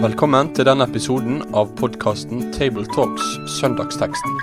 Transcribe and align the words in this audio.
Velkommen 0.00 0.48
til 0.56 0.64
denne 0.64 0.84
episoden 0.88 1.42
av 1.52 1.74
podkasten 1.76 2.46
Tabletalks 2.54 3.26
Søndagsteksten, 3.58 4.38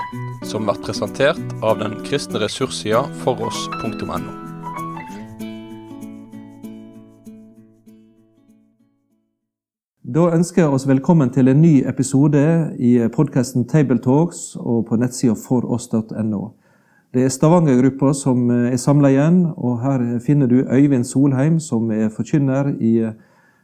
som 0.46 0.68
blir 0.68 0.78
presentert 0.86 1.56
av 1.66 1.80
den 1.82 1.96
kristne 2.06 2.44
ressurssida 2.44 3.04
foross.no. 3.24 4.20
Da 10.18 10.28
ønsker 10.38 10.62
jeg 10.62 10.78
oss 10.78 10.86
velkommen 10.90 11.34
til 11.34 11.50
en 11.50 11.62
ny 11.62 11.74
episode 11.90 12.46
i 12.78 12.94
podkasten 13.18 13.66
Tabletalks 13.70 14.56
og 14.62 14.86
på 14.92 15.02
nettsida 15.02 15.34
foross.no. 15.42 16.44
Det 17.18 17.24
er 17.26 17.32
Stavanger-gruppa 17.34 18.12
som 18.14 18.44
er 18.54 18.76
samla 18.78 19.10
igjen, 19.10 19.40
og 19.58 19.80
her 19.82 20.02
finner 20.22 20.46
du 20.46 20.60
Øyvind 20.62 21.06
Solheim, 21.10 21.56
som 21.58 21.90
er 21.90 22.12
forkynner 22.14 22.76
i 22.78 22.92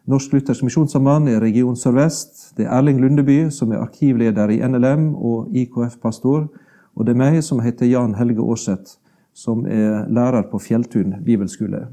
Norsk 0.10 0.34
Luthers 0.34 0.64
Misjonssamband 0.66 1.30
i 1.30 1.36
Region 1.38 1.76
Sør-Vest. 1.77 2.55
Det 2.58 2.66
er 2.66 2.72
Erling 2.74 2.98
Lundeby, 3.04 3.52
som 3.54 3.70
er 3.72 3.84
arkivleder 3.84 4.50
i 4.50 4.58
NLM 4.66 5.12
og 5.13 5.54
IKF-pastor. 5.54 6.48
Og 6.96 7.05
det 7.05 7.13
er 7.13 7.20
meg, 7.22 7.38
som 7.46 7.62
heter 7.62 7.86
Jan 7.91 8.18
Helge 8.18 8.41
Aarseth, 8.41 8.98
som 9.38 9.68
er 9.70 10.10
lærer 10.10 10.49
på 10.49 10.58
Fjelltun 10.58 11.20
bibelskole. 11.22 11.85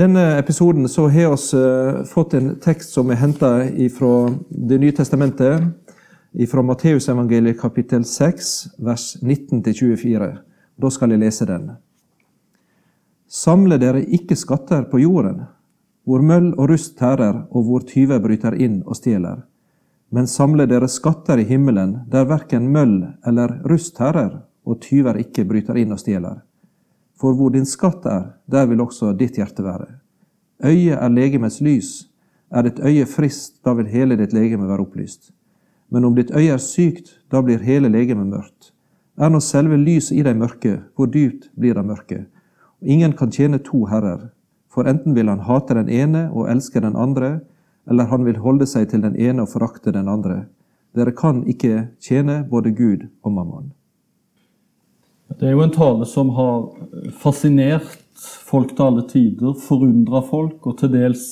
Denne 0.00 0.38
episoden 0.38 0.88
så 0.88 1.10
har 1.12 1.36
vi 1.36 2.08
fått 2.08 2.40
en 2.40 2.54
tekst 2.56 2.96
som 2.96 3.12
er 3.12 3.20
henta 3.20 3.52
fra 3.98 4.14
Det 4.48 4.80
nye 4.80 4.96
testamentet, 4.96 5.60
fra 6.50 6.62
Matteusevangeliet 6.62 7.60
kapittel 7.60 8.04
6, 8.04 8.66
vers 8.78 9.16
19-24. 9.22 10.38
Da 10.76 10.90
skal 10.90 11.12
jeg 11.14 11.22
lese 11.22 11.46
den. 11.46 11.68
Samle 13.30 13.78
dere 13.78 14.00
ikke 14.02 14.34
skatter 14.36 14.82
på 14.90 14.98
jorden, 14.98 15.44
hvor 16.04 16.24
møll 16.26 16.50
og 16.58 16.72
rust 16.72 16.96
tærer, 16.98 17.44
og 17.54 17.68
hvor 17.68 17.84
tyver 17.86 18.18
bryter 18.22 18.56
inn 18.58 18.80
og 18.82 18.98
stjeler. 18.98 19.44
Men 20.10 20.26
samle 20.26 20.66
dere 20.66 20.88
skatter 20.90 21.38
i 21.38 21.46
himmelen, 21.46 22.00
der 22.10 22.26
verken 22.26 22.66
møll 22.74 22.96
eller 23.26 23.60
rust 23.70 23.94
tærer, 23.96 24.42
og 24.66 24.82
tyver 24.82 25.20
ikke 25.22 25.46
bryter 25.46 25.78
inn 25.78 25.94
og 25.94 26.02
stjeler. 26.02 26.42
For 27.14 27.38
hvor 27.38 27.54
din 27.54 27.66
skatt 27.66 28.06
er, 28.10 28.26
der 28.50 28.66
vil 28.66 28.82
også 28.82 29.12
ditt 29.14 29.38
hjerte 29.38 29.62
være. 29.62 29.86
Øyet 30.64 30.98
er 30.98 31.14
legemets 31.14 31.60
lys. 31.62 32.08
Er 32.50 32.66
ditt 32.66 32.82
øye 32.82 33.06
frist, 33.06 33.60
da 33.64 33.74
vil 33.78 33.86
hele 33.86 34.18
ditt 34.18 34.34
legeme 34.34 34.66
være 34.66 34.82
opplyst. 34.82 35.33
Men 35.94 36.04
om 36.08 36.14
ditt 36.16 36.32
øye 36.34 36.56
er 36.56 36.62
sykt, 36.62 37.20
da 37.30 37.38
blir 37.38 37.62
hele 37.62 37.86
legemet 37.86 38.26
mørkt. 38.26 38.72
Er 39.14 39.30
nå 39.30 39.38
selve 39.38 39.76
lyset 39.78 40.16
i 40.18 40.24
deg 40.26 40.34
mørke, 40.40 40.80
hvor 40.98 41.06
dypt 41.06 41.52
blir 41.54 41.76
det 41.78 41.84
mørke? 41.86 42.24
Ingen 42.82 43.14
kan 43.14 43.30
tjene 43.30 43.60
to 43.62 43.84
herrer, 43.86 44.32
for 44.66 44.90
enten 44.90 45.14
vil 45.14 45.30
han 45.30 45.44
hate 45.46 45.76
den 45.78 45.92
ene 45.92 46.24
og 46.32 46.48
elske 46.50 46.82
den 46.82 46.98
andre, 46.98 47.44
eller 47.86 48.10
han 48.10 48.26
vil 48.26 48.40
holde 48.42 48.66
seg 48.66 48.88
til 48.90 49.04
den 49.06 49.14
ene 49.14 49.44
og 49.44 49.52
forakte 49.52 49.94
den 49.94 50.10
andre. 50.10 50.48
Dere 50.98 51.14
kan 51.14 51.44
ikke 51.46 51.86
tjene 52.02 52.40
både 52.50 52.74
Gud 52.74 53.06
og 53.22 53.36
mammon. 53.38 53.70
Det 55.30 55.46
er 55.46 55.54
jo 55.54 55.62
en 55.62 55.74
tale 55.74 56.10
som 56.10 56.34
har 56.34 56.66
fascinert 57.22 58.02
folk 58.50 58.74
til 58.74 58.88
alle 58.88 59.06
tider, 59.10 59.54
forundra 59.62 60.26
folk 60.26 60.66
og 60.66 60.78
til 60.82 60.90
dels 60.90 61.24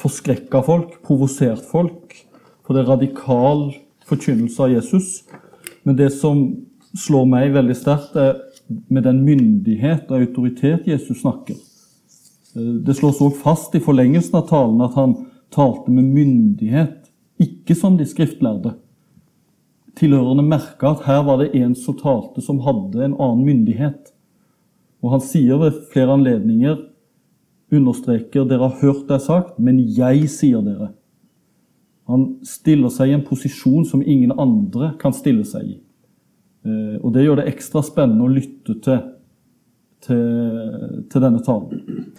forskrekka 0.00 0.64
folk, 0.64 0.96
provosert 1.04 1.64
folk. 1.68 2.16
For 2.70 2.76
det 2.76 2.84
er 2.84 2.92
radikal 2.92 3.64
forkynnelse 4.06 4.62
av 4.62 4.74
Jesus. 4.76 5.08
Men 5.82 5.98
det 5.98 6.12
som 6.14 6.44
slår 6.94 7.26
meg 7.26 7.56
veldig 7.56 7.74
sterkt, 7.74 8.14
er 8.14 8.38
med 8.86 9.02
den 9.02 9.24
myndighet 9.26 10.06
og 10.12 10.22
autoritet 10.22 10.86
Jesus 10.86 11.24
snakker. 11.24 11.58
Det 12.54 12.94
slås 12.94 13.18
òg 13.22 13.34
fast 13.42 13.74
i 13.74 13.82
forlengelsen 13.82 14.38
av 14.38 14.46
talen 14.50 14.86
at 14.86 14.94
han 14.94 15.16
talte 15.50 15.90
med 15.90 16.06
myndighet, 16.14 17.10
ikke 17.42 17.74
som 17.74 17.98
de 17.98 18.06
skriftlærde 18.06 18.76
tilhørende 20.00 20.44
merka 20.46 20.94
at 20.94 21.04
her 21.06 21.24
var 21.26 21.40
det 21.40 21.50
en 21.58 21.74
som 21.76 21.96
talte 21.98 22.42
som 22.44 22.62
hadde 22.64 23.02
en 23.04 23.16
annen 23.18 23.44
myndighet. 23.46 24.12
Og 25.02 25.16
han 25.16 25.24
sier 25.24 25.60
ved 25.60 25.82
flere 25.92 26.14
anledninger, 26.16 26.78
understreker, 27.72 28.46
dere 28.48 28.68
har 28.68 28.80
hørt 28.80 29.06
det 29.08 29.20
sagt, 29.24 29.58
men 29.58 29.80
jeg 29.80 30.28
sier 30.32 30.62
dere. 30.64 30.92
Han 32.10 32.26
stiller 32.46 32.92
seg 32.92 33.10
i 33.10 33.14
en 33.16 33.26
posisjon 33.26 33.86
som 33.88 34.02
ingen 34.02 34.32
andre 34.38 34.94
kan 35.00 35.14
stille 35.16 35.46
seg 35.48 35.76
i. 35.76 35.78
Og 37.00 37.08
det 37.14 37.22
gjør 37.24 37.40
det 37.40 37.46
ekstra 37.48 37.80
spennende 37.80 38.26
å 38.26 38.32
lytte 38.32 38.74
til, 38.84 38.98
til, 40.04 40.24
til 41.08 41.24
denne 41.24 41.40
talen. 41.46 42.10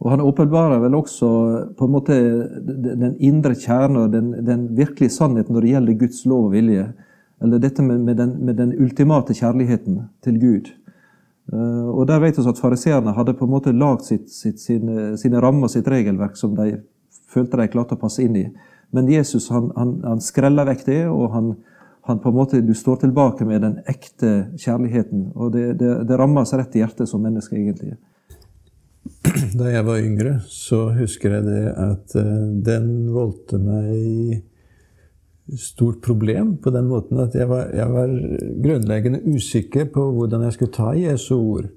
Og 0.00 0.10
Han 0.10 0.22
åpenbarer 0.24 0.80
vel 0.80 0.96
også 0.96 1.28
på 1.76 1.86
en 1.86 1.92
måte 1.92 2.16
den 2.64 3.18
indre 3.20 3.52
kjerne 3.52 4.06
og 4.06 4.14
den, 4.14 4.32
den 4.46 4.68
virkelige 4.76 5.12
sannheten 5.12 5.52
når 5.52 5.66
det 5.66 5.72
gjelder 5.74 5.98
Guds 6.00 6.22
lov 6.30 6.46
og 6.48 6.54
vilje. 6.54 6.86
Eller 7.40 7.60
dette 7.60 7.84
med, 7.84 8.00
med, 8.04 8.16
den, 8.16 8.32
med 8.44 8.56
den, 8.56 8.72
ultimate 8.80 9.36
kjærligheten 9.36 10.00
til 10.24 10.40
Gud. 10.40 10.72
Uh, 11.52 11.88
og 11.92 12.06
Der 12.08 12.20
vet 12.20 12.38
vi 12.38 12.48
at 12.48 12.60
fariseerne 12.62 13.12
hadde 13.16 13.34
på 13.36 13.44
en 13.44 13.52
måte 13.52 13.76
lagd 13.76 14.06
sine, 14.06 15.16
sine 15.20 15.40
rammer 15.40 15.68
og 15.68 15.72
sitt 15.72 15.88
regelverk 15.88 16.36
som 16.36 16.56
de 16.56 16.80
følte 17.30 17.60
de 17.60 17.68
klarte 17.72 17.96
å 17.96 18.00
passe 18.00 18.22
inn 18.24 18.36
i. 18.40 18.46
Men 18.90 19.08
Jesus 19.10 19.48
han, 19.54 19.70
han, 19.76 19.96
han 20.04 20.22
skreller 20.24 20.66
vekk 20.66 20.84
det, 20.86 21.00
og 21.08 21.30
han, 21.34 21.50
han, 22.08 22.20
på 22.22 22.32
en 22.32 22.38
måte, 22.38 22.62
du 22.64 22.74
står 22.74 23.02
tilbake 23.04 23.46
med 23.46 23.62
den 23.62 23.78
ekte 23.90 24.50
kjærligheten. 24.58 25.30
Og 25.34 25.52
det, 25.54 25.66
det, 25.80 25.92
det 26.08 26.18
rammer 26.18 26.46
oss 26.46 26.54
rett 26.58 26.74
i 26.76 26.82
hjertet 26.82 27.10
som 27.10 27.22
menneske, 27.24 27.56
egentlig. 27.58 27.96
Da 29.60 29.70
jeg 29.70 29.86
var 29.86 30.02
yngre, 30.02 30.38
så 30.50 30.88
husker 30.96 31.38
jeg 31.38 31.46
det 31.46 31.64
at 31.72 32.16
uh, 32.18 32.48
den 32.66 32.90
voldte 33.14 33.60
meg 33.62 34.42
stort 35.58 36.02
problem 36.02 36.56
på 36.62 36.70
den 36.70 36.86
måten 36.86 37.18
at 37.18 37.34
jeg 37.34 37.48
var, 37.50 37.70
jeg 37.74 37.90
var, 37.90 38.12
grunnleggende 38.62 39.20
usikker 39.26 39.88
på 39.90 40.04
hvordan 40.14 40.44
jeg 40.46 40.52
skulle 40.54 40.74
ta 40.76 40.92
Jesu 40.94 41.34
ord. 41.36 41.70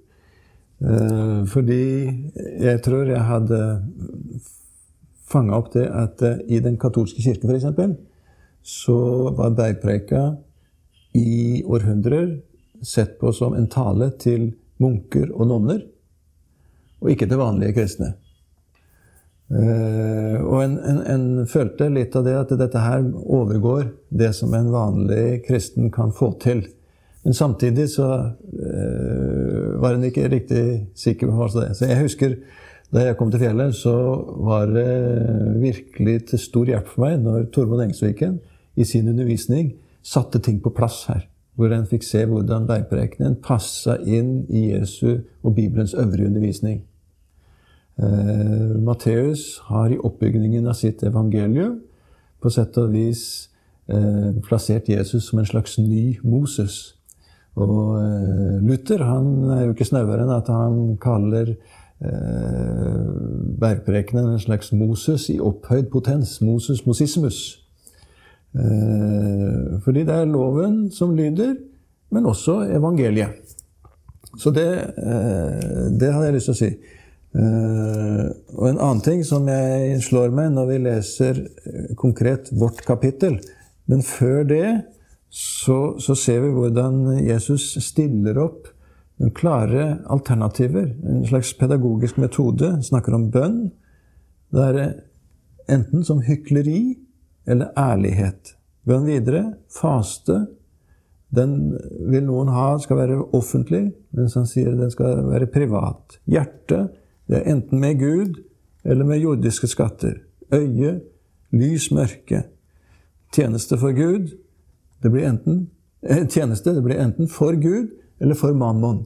Eh, 0.84 1.46
fordi 1.48 1.86
jeg 2.62 2.82
tror 2.86 3.10
jeg 3.10 3.24
hadde 3.24 3.62
fanga 5.34 5.58
opp 5.58 5.74
det 5.76 5.88
at 5.90 6.24
eh, 6.24 6.42
i 6.48 6.62
den 6.64 6.78
katolske 6.82 7.24
kirken 7.26 7.52
f.eks. 7.52 7.96
så 8.64 8.98
var 9.38 9.58
bergpreika 9.58 10.24
i 11.14 11.64
århundrer 11.66 12.38
sett 12.84 13.20
på 13.20 13.34
som 13.34 13.54
en 13.54 13.70
tale 13.72 14.12
til 14.20 14.52
munker 14.82 15.32
og 15.32 15.48
nonner, 15.48 15.82
og 17.04 17.12
ikke 17.12 17.28
til 17.30 17.40
vanlige 17.40 17.76
kristne. 17.78 18.14
Uh, 19.54 20.40
og 20.48 20.64
en, 20.64 20.78
en, 20.88 21.00
en, 21.14 21.26
følte 21.46 21.90
litt 21.92 22.16
av 22.18 22.24
det 22.26 22.34
at 22.40 22.54
dette 22.58 22.80
her 22.80 23.04
overgår 23.12 23.92
det 24.10 24.32
som 24.34 24.54
en 24.58 24.72
vanlig 24.74 25.44
kristen 25.46 25.92
kan 25.94 26.14
få 26.16 26.32
til. 26.42 26.64
Men 27.24 27.38
samtidig 27.38 27.90
så 27.94 28.08
uh, 28.32 29.68
var 29.84 29.94
en 29.94 30.08
ikke 30.08 30.32
riktig 30.32 30.64
sikker 30.98 31.30
på 31.30 31.50
det. 31.60 31.70
Så 31.78 31.92
jeg 31.92 32.02
husker 32.02 32.38
da 32.94 33.08
jeg 33.08 33.18
kom 33.18 33.32
til 33.34 33.42
fjellet, 33.42 33.74
så 33.74 33.94
var 34.46 34.70
det 34.70 34.88
virkelig 35.62 36.18
til 36.30 36.42
stor 36.42 36.70
hjelp 36.70 36.92
for 36.92 37.06
meg 37.08 37.24
når 37.24 37.48
Tormod 37.54 37.82
Engsviken 37.88 38.38
i 38.78 38.86
sin 38.86 39.10
undervisning 39.10 39.74
satte 40.06 40.42
ting 40.44 40.60
på 40.62 40.74
plass 40.78 41.04
her. 41.10 41.26
Hvor 41.58 41.74
en 41.74 41.88
fikk 41.90 42.06
se 42.06 42.24
hvordan 42.30 42.68
bergprekenen 42.70 43.40
passa 43.42 43.98
inn 44.06 44.44
i 44.50 44.72
Jesu 44.72 45.24
og 45.44 45.56
Bibelens 45.56 45.94
øvrige 45.94 46.30
undervisning. 46.30 46.84
Eh, 47.98 48.74
Matteus 48.82 49.62
har 49.70 49.94
i 49.94 50.00
oppbyggingen 50.02 50.66
av 50.68 50.78
sitt 50.78 51.04
evangelium 51.06 51.78
på 52.42 52.50
sett 52.50 52.78
og 52.82 52.90
vis 52.96 53.52
eh, 53.86 54.34
plassert 54.46 54.90
Jesus 54.90 55.30
som 55.30 55.42
en 55.42 55.50
slags 55.50 55.78
ny 55.78 56.18
Moses. 56.26 56.96
Og 57.54 58.00
eh, 58.02 58.58
Luther 58.66 59.06
han 59.06 59.30
er 59.54 59.68
jo 59.68 59.76
ikke 59.76 59.90
snauere 59.92 60.26
enn 60.26 60.34
at 60.34 60.50
han 60.50 60.98
kaller 61.02 61.54
bergprekenen 63.60 64.34
en 64.34 64.42
slags 64.42 64.72
Moses 64.76 65.30
i 65.32 65.40
opphøyd 65.40 65.92
potens. 65.94 66.42
Moses 66.42 66.86
mosismus. 66.86 67.64
Eh, 68.54 69.80
fordi 69.82 70.04
det 70.06 70.14
er 70.14 70.30
loven 70.30 70.92
som 70.94 71.16
lyder, 71.18 71.56
men 72.14 72.26
også 72.30 72.60
evangeliet. 72.70 73.56
Så 74.38 74.52
det, 74.54 74.70
eh, 74.98 75.90
det 76.00 76.14
hadde 76.14 76.26
jeg 76.26 76.34
lyst 76.34 76.52
til 76.52 76.54
å 76.54 76.62
si. 76.62 76.72
Og 77.34 78.68
en 78.70 78.78
annen 78.78 79.02
ting 79.02 79.24
som 79.26 79.48
jeg 79.50 80.02
slår 80.06 80.30
meg 80.30 80.52
når 80.54 80.68
vi 80.70 80.76
leser 80.86 81.40
eh, 81.42 81.96
konkret 81.98 82.52
vårt 82.54 82.84
kapittel 82.86 83.40
Men 83.90 84.04
før 84.06 84.44
det 84.46 84.68
så, 85.34 85.98
så 85.98 86.14
ser 86.14 86.44
vi 86.44 86.52
hvordan 86.54 87.26
Jesus 87.26 87.72
stiller 87.82 88.38
opp 88.38 88.70
klare 89.32 90.00
alternativer. 90.12 90.96
En 91.06 91.26
slags 91.28 91.54
pedagogisk 91.58 92.18
metode. 92.18 92.76
Snakker 92.84 93.16
om 93.16 93.30
bønn. 93.32 93.72
Det 94.54 94.66
er 94.70 94.82
enten 95.72 96.04
som 96.04 96.22
hykleri 96.22 96.98
eller 97.48 97.72
ærlighet. 97.80 98.56
Bønn 98.88 99.08
videre. 99.08 99.54
Faste. 99.72 100.46
den 101.34 101.74
vil 102.12 102.28
noen 102.28 102.52
ha 102.54 102.76
skal 102.78 103.00
være 103.00 103.16
offentlig, 103.34 103.88
mens 104.14 104.36
han 104.38 104.46
sier 104.46 104.76
den 104.78 104.92
skal 104.94 105.24
være 105.26 105.48
privat. 105.50 106.20
Hjerte, 106.30 106.92
det 107.26 107.40
er 107.40 107.50
enten 107.56 107.80
med 107.82 107.98
Gud 107.98 108.38
eller 108.86 109.08
med 109.08 109.24
jordiske 109.24 109.68
skatter. 109.72 110.20
Øye, 110.54 111.00
lys, 111.50 111.90
mørke. 111.92 112.44
Tjeneste 113.34 113.80
for 113.82 113.98
Gud, 113.98 114.36
det 115.02 115.12
blir 115.12 115.26
enten, 115.26 115.70
eh, 116.04 116.28
tjeneste, 116.28 116.76
det 116.76 116.84
blir 116.84 117.02
enten 117.02 117.28
for 117.28 117.58
Gud 117.58 117.90
eller 118.20 118.36
for 118.36 118.54
mammon. 118.54 119.06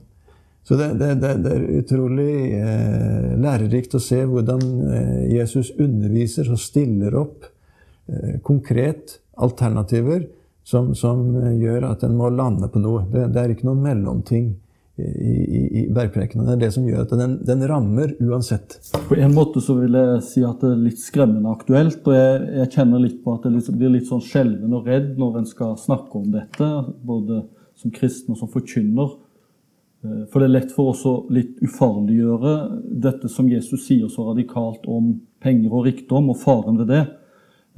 Så 0.67 0.75
det, 0.75 0.87
det, 0.99 1.13
det, 1.15 1.33
det 1.45 1.51
er 1.55 1.67
utrolig 1.79 2.31
eh, 2.59 3.27
lærerikt 3.39 3.93
å 3.95 4.01
se 4.03 4.19
hvordan 4.27 4.63
eh, 4.91 5.21
Jesus 5.37 5.69
underviser 5.79 6.49
og 6.51 6.59
stiller 6.59 7.13
opp 7.15 7.45
eh, 8.11 8.33
konkret 8.43 9.21
alternativer 9.39 10.25
som, 10.67 10.89
som, 10.91 11.21
gjør 11.55 11.85
at 11.87 12.01
en 12.03 12.17
må 12.19 12.27
lande 12.35 12.67
på 12.67 12.81
noe. 12.83 13.05
Det, 13.13 13.29
er 13.39 13.53
ikke 13.53 13.69
noen 13.69 13.85
mellomting 13.85 14.49
i, 14.99 15.05
i, 15.07 15.61
i 15.79 15.83
bergprekenen. 15.93 16.49
Det 16.49 16.57
er 16.57 16.63
det 16.65 16.69
som 16.75 16.89
gjør 16.89 17.05
at 17.05 17.13
den, 17.15 17.37
den, 17.47 17.63
rammer 17.71 18.11
uansett. 18.19 18.75
På 19.07 19.15
en 19.15 19.37
måte 19.37 19.63
så 19.63 19.77
vil 19.77 19.95
jeg 19.95 20.17
si 20.27 20.43
at 20.43 20.65
det 20.65 20.73
er 20.73 20.81
litt 20.81 20.99
skremmende 20.99 21.53
aktuelt. 21.53 22.01
Og 22.03 22.17
jeg, 22.17 22.41
jeg 22.57 22.73
kjenner 22.75 23.05
litt 23.05 23.21
på 23.23 23.37
at 23.37 23.47
jeg 23.47 23.77
blir 23.77 23.95
litt 23.95 24.11
sånn 24.11 24.25
skjelven 24.25 24.75
og 24.75 24.91
redd 24.91 25.13
når 25.15 25.39
en 25.39 25.47
skal 25.47 25.79
snakke 25.79 26.19
om 26.19 26.27
dette, 26.35 26.69
både 27.07 27.45
som 27.79 27.95
kristen 27.95 28.35
og 28.35 28.41
som 28.41 28.51
forkynner. 28.51 29.15
Eh, 30.03 30.25
for 30.31 30.39
det 30.41 30.49
er 30.49 30.55
lett 30.55 30.73
for 30.75 30.93
oss 30.93 31.03
å 31.07 31.15
litt 31.33 31.57
ufarliggjøre 31.63 32.55
dette 33.05 33.29
som 33.31 33.49
Jesus 33.49 33.85
sier 33.87 34.09
så 34.11 34.29
radikalt 34.29 34.85
om 34.89 35.15
penger 35.43 35.73
og 35.73 35.87
rikdom, 35.87 36.31
og 36.33 36.41
faren 36.41 36.79
ved 36.81 36.91
det. 36.93 37.05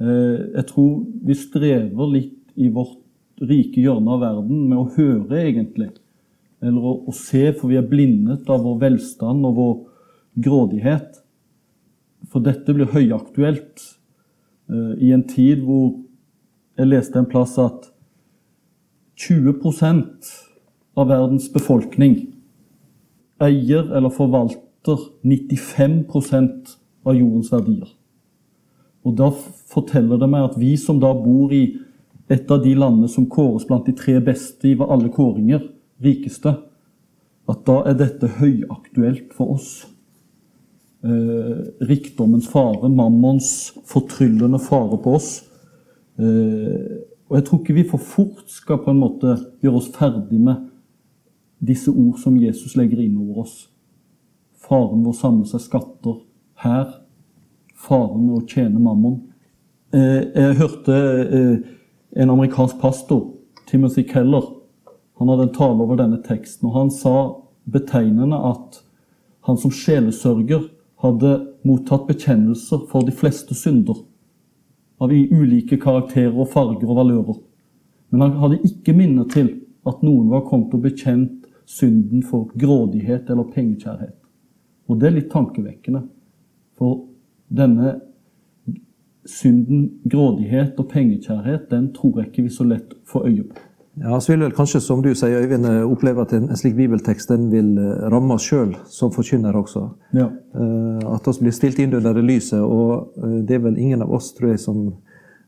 Eh, 0.00 0.36
jeg 0.58 0.66
tror 0.72 0.92
vi 1.26 1.38
strever 1.38 2.12
litt 2.12 2.36
i 2.60 2.68
vårt 2.72 2.98
rike 3.40 3.80
hjørne 3.80 4.16
av 4.16 4.24
verden 4.24 4.66
med 4.68 4.78
å 4.78 4.90
høre, 4.96 5.40
egentlig. 5.46 5.90
Eller 6.60 6.84
å, 6.84 6.98
å 7.08 7.14
se, 7.16 7.46
for 7.56 7.72
vi 7.72 7.78
er 7.80 7.88
blindet 7.88 8.48
av 8.52 8.66
vår 8.66 8.82
velstand 8.82 9.46
og 9.48 9.56
vår 9.56 9.74
grådighet. 10.44 11.22
For 12.30 12.44
dette 12.44 12.74
blir 12.76 12.92
høyaktuelt 12.92 13.80
eh, 14.68 14.92
i 15.00 15.14
en 15.16 15.24
tid 15.28 15.64
hvor 15.64 15.96
jeg 16.78 16.88
leste 16.88 17.20
en 17.20 17.28
plass 17.28 17.56
at 17.60 17.90
20 19.20 19.58
av 20.98 21.08
verdens 21.10 21.48
befolkning 21.52 22.30
eier 23.40 23.88
eller 23.96 24.12
forvalter 24.12 25.06
95% 25.24 26.76
av 27.06 27.16
jordens 27.16 27.52
verdier. 27.52 27.88
Og 29.04 29.16
Da 29.16 29.30
forteller 29.70 30.20
det 30.20 30.28
meg 30.28 30.50
at 30.50 30.58
vi 30.60 30.74
som 30.76 31.00
da 31.00 31.12
bor 31.16 31.52
i 31.52 31.78
et 32.30 32.50
av 32.50 32.62
de 32.62 32.74
landene 32.76 33.08
som 33.08 33.26
kåres 33.26 33.66
blant 33.66 33.86
de 33.86 33.94
tre 33.96 34.18
beste 34.20 34.68
i 34.68 34.76
alle 34.78 35.08
kåringer, 35.08 35.64
rikeste, 36.00 36.52
at 37.48 37.64
da 37.66 37.80
er 37.88 37.96
dette 37.98 38.28
høyaktuelt 38.38 39.32
for 39.34 39.56
oss. 39.56 39.86
Eh, 41.02 41.86
rikdommens 41.88 42.46
fare, 42.48 42.88
mammons 42.88 43.72
fortryllende 43.88 44.60
fare 44.62 45.00
på 45.00 45.14
oss. 45.16 45.30
Eh, 46.20 47.00
og 47.30 47.38
jeg 47.38 47.46
tror 47.46 47.60
ikke 47.60 47.74
vi 47.74 47.88
for 47.88 47.98
fort 47.98 48.44
skal 48.52 48.82
på 48.84 48.92
en 48.92 49.00
måte 49.00 49.34
gjøre 49.64 49.80
oss 49.80 49.90
ferdig 49.96 50.38
med 50.38 50.69
disse 51.60 51.90
ord 51.90 52.18
som 52.18 52.38
Jesus 52.40 52.76
legger 52.76 53.02
inn 53.04 53.18
over 53.20 53.44
oss. 53.44 53.68
Faren 54.60 55.04
vår 55.04 55.16
samler 55.16 55.48
seg 55.50 55.64
skatter 55.64 56.22
her. 56.64 56.94
Faren 57.76 58.24
med 58.26 58.38
å 58.38 58.46
tjene 58.48 58.80
mammon. 58.80 59.20
Eh, 59.92 60.22
jeg 60.34 60.58
hørte 60.60 60.96
eh, 60.96 61.68
en 62.22 62.32
amerikansk 62.32 62.80
pastor, 62.80 63.28
Timothy 63.70 64.04
Keller, 64.08 64.46
han 65.20 65.28
hadde 65.28 65.42
en 65.42 65.54
tale 65.54 65.84
over 65.84 65.98
denne 66.00 66.16
teksten. 66.24 66.68
og 66.68 66.74
Han 66.74 66.90
sa 66.90 67.16
betegnende 67.68 68.38
at 68.40 68.78
han 69.44 69.58
som 69.60 69.72
sjelesørger 69.72 70.62
hadde 71.04 71.32
mottatt 71.68 72.06
bekjennelser 72.08 72.86
for 72.88 73.04
de 73.04 73.12
fleste 73.12 73.52
synder. 73.54 73.98
Av 75.00 75.12
ulike 75.12 75.76
karakterer 75.80 76.32
og 76.32 76.48
farger 76.54 76.88
og 76.88 76.96
valører. 77.02 77.36
Men 78.08 78.24
han 78.24 78.38
hadde 78.40 78.62
ikke 78.64 78.96
minne 78.96 79.26
til 79.28 79.52
at 79.84 80.00
noen 80.00 80.32
var 80.32 80.46
kommet 80.48 80.72
og 80.76 80.86
bekjent 80.88 81.39
synden 81.70 82.22
for 82.26 82.50
grådighet 82.58 83.30
eller 83.30 83.50
pengekjærhet. 83.54 84.16
Og 84.90 84.98
det 84.98 85.08
er 85.08 85.16
litt 85.20 85.30
tankevekkende. 85.30 86.02
For 86.78 87.04
denne 87.46 88.00
synden, 89.28 89.90
grådighet 90.10 90.78
og 90.80 90.88
pengekjærhet, 90.90 91.68
den 91.70 91.90
tror 91.94 92.20
jeg 92.20 92.30
ikke 92.30 92.46
vi 92.48 92.54
så 92.54 92.66
lett 92.66 92.94
får 93.06 93.26
øye 93.28 93.44
på. 93.50 93.66
Ja, 94.00 94.20
så 94.22 94.32
vil 94.32 94.44
vel 94.46 94.54
kanskje, 94.54 94.80
som 94.80 95.02
du 95.02 95.10
sier, 95.18 95.42
Øyvind, 95.42 95.66
oppleve 95.84 96.22
at 96.22 96.32
en, 96.32 96.48
slik 96.56 96.76
bibeltekst 96.78 97.28
den 97.28 97.50
vil 97.52 97.74
eh, 97.78 98.06
ramme 98.12 98.36
oss 98.38 98.46
sjøl 98.48 98.72
som 98.88 99.10
forkynner 99.12 99.56
også. 99.58 99.82
Ja. 100.16 100.28
Uh, 100.54 101.02
at 101.16 101.26
oss 101.28 101.40
blir 101.42 101.52
stilt 101.52 101.78
inn 101.82 101.92
under 101.98 102.14
det 102.16 102.22
lyset. 102.24 102.62
Og 102.62 103.10
uh, 103.18 103.40
det 103.44 103.58
er 103.58 103.64
vel 103.66 103.78
ingen 103.78 104.06
av 104.06 104.14
oss, 104.14 104.30
tror 104.38 104.54
jeg, 104.54 104.62
som 104.62 104.86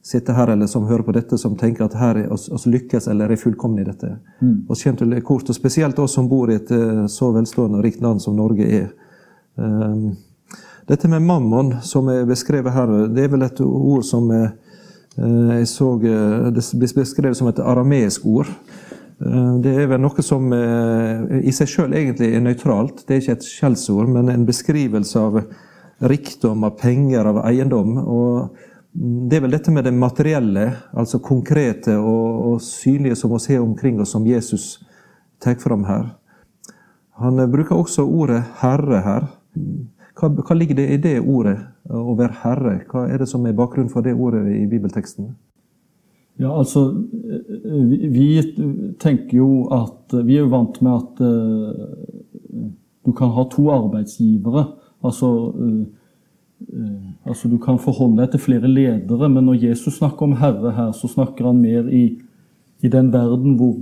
sitter 0.03 0.35
her 0.35 0.49
eller 0.49 0.67
som 0.67 0.87
hører 0.87 1.03
på 1.07 1.15
dette, 1.15 1.39
som 1.39 1.55
tenker 1.57 1.87
at 1.87 1.95
her 1.95 2.19
er 2.25 2.33
oss, 2.35 2.49
oss 2.51 2.67
lykkes 2.67 3.07
eller 3.11 3.31
er 3.31 3.39
fullkomne 3.39 3.85
i 3.85 3.87
dette. 3.87 4.17
Mm. 4.43 4.65
Oss 4.69 4.83
kommer 4.83 4.99
til 4.99 5.15
kort, 5.23 5.49
og 5.49 5.55
Spesielt 5.55 5.99
oss 6.03 6.17
som 6.19 6.29
bor 6.29 6.51
i 6.51 6.59
et 6.59 6.71
eh, 6.75 7.05
så 7.07 7.31
velstående 7.35 7.79
og 7.79 7.87
rikt 7.87 8.03
land 8.03 8.23
som 8.23 8.35
Norge 8.37 8.67
er. 8.67 8.89
Um, 9.55 10.17
dette 10.89 11.09
med 11.09 11.23
mammon, 11.23 11.77
som 11.87 12.09
er 12.11 12.27
beskrevet 12.27 12.75
her, 12.75 12.91
det 13.15 13.27
er 13.27 13.31
vel 13.31 13.47
et 13.47 13.61
ord 13.63 14.03
som 14.07 14.27
er, 14.35 14.57
uh, 15.21 15.53
jeg 15.61 15.71
så 15.71 15.93
uh, 15.95 16.51
Det 16.51 16.65
blir 16.81 16.97
beskrevet 16.99 17.39
som 17.39 17.53
et 17.53 17.63
arameisk 17.63 18.27
ord. 18.27 18.51
Uh, 19.23 19.61
det 19.63 19.77
er 19.85 19.87
vel 19.93 20.03
noe 20.03 20.27
som 20.27 20.51
i 20.51 21.55
seg 21.55 21.71
sjøl 21.71 21.95
egentlig 21.95 22.33
er 22.35 22.43
nøytralt. 22.43 23.05
Det 23.07 23.15
er 23.15 23.23
ikke 23.23 23.39
et 23.39 23.49
skjellsord, 23.53 24.11
men 24.11 24.35
en 24.35 24.51
beskrivelse 24.51 25.23
av 25.31 25.45
rikdom, 26.11 26.67
av 26.67 26.75
penger, 26.83 27.31
av 27.31 27.45
eiendom. 27.47 27.95
og 28.03 28.69
det 28.93 29.39
er 29.39 29.45
vel 29.47 29.55
dette 29.55 29.73
med 29.73 29.87
det 29.89 29.95
materielle, 29.97 30.67
altså 30.93 31.21
konkrete 31.25 31.95
og, 31.97 32.41
og 32.49 32.65
synlige 32.65 33.17
som 33.17 33.33
vi 33.33 33.39
ser 33.41 33.63
omkring 33.65 34.01
oss, 34.01 34.13
som 34.13 34.27
Jesus 34.29 34.83
tar 35.41 35.57
fram 35.63 35.87
her. 35.89 36.11
Han 37.23 37.41
bruker 37.53 37.77
også 37.77 38.05
ordet 38.05 38.43
'herre' 38.61 39.01
her. 39.05 39.31
Hva, 40.21 40.29
hva, 40.29 40.55
ligger 40.55 40.77
det 40.77 40.91
i 40.91 41.01
det 41.01 41.21
ordet, 41.21 41.57
å 41.89 42.15
være 42.17 42.37
herre? 42.43 42.75
Hva 42.91 43.07
er 43.09 43.19
det 43.19 43.29
som 43.29 43.47
er 43.47 43.57
bakgrunnen 43.57 43.91
for 43.93 44.05
det 44.05 44.15
ordet 44.15 44.45
i 44.57 44.67
bibelteksten? 44.67 45.33
Ja, 46.41 46.59
altså 46.59 47.05
Vi, 47.89 48.09
vi 48.09 48.43
tenker 49.01 49.37
jo 49.37 49.69
at 49.73 50.15
Vi 50.25 50.37
er 50.37 50.47
jo 50.47 50.53
vant 50.53 50.81
med 50.83 50.93
at 50.93 51.21
uh, 51.21 52.63
du 53.07 53.13
kan 53.13 53.33
ha 53.37 53.45
to 53.51 53.69
arbeidsgivere. 53.71 54.67
Altså 55.05 55.29
uh, 55.53 55.85
altså 57.25 57.49
Du 57.49 57.59
kan 57.59 57.79
forholde 57.79 58.23
deg 58.23 58.33
til 58.33 58.41
flere 58.41 58.69
ledere, 58.69 59.29
men 59.29 59.45
når 59.47 59.63
Jesus 59.63 59.99
snakker 59.99 60.27
om 60.27 60.37
herre 60.41 60.73
her, 60.77 60.93
så 60.93 61.09
snakker 61.09 61.47
han 61.47 61.61
mer 61.61 61.89
i, 61.89 62.19
i 62.83 62.89
den 62.89 63.13
verden 63.13 63.57
hvor 63.61 63.77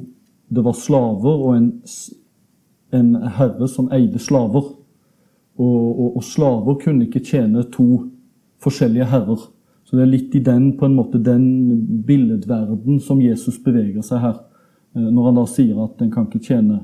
det 0.51 0.65
var 0.65 0.75
slaver 0.75 1.31
og 1.47 1.57
en, 1.57 1.71
en 2.93 3.15
herre 3.39 3.69
som 3.69 3.91
eide 3.95 4.19
slaver. 4.19 4.75
Og, 5.61 6.01
og, 6.01 6.17
og, 6.17 6.25
slaver 6.25 6.79
kunne 6.81 7.05
ikke 7.07 7.23
tjene 7.25 7.63
to 7.73 8.07
forskjellige 8.65 9.09
herrer. 9.11 9.43
Så 9.85 9.97
det 9.97 10.05
er 10.05 10.13
litt 10.13 10.35
i 10.35 10.43
den 10.45 10.73
på 10.79 10.87
en 10.87 10.97
måte, 10.97 11.21
den 11.21 12.03
billedverden 12.07 13.01
som 13.03 13.21
Jesus 13.23 13.59
beveger 13.63 14.05
seg 14.07 14.23
her, 14.25 14.39
eh, 14.97 15.05
når 15.05 15.29
han 15.29 15.41
da 15.41 15.47
sier 15.51 15.81
at 15.85 16.01
en 16.01 16.13
kan 16.15 16.29
ikke 16.29 16.43
tjene 16.47 16.81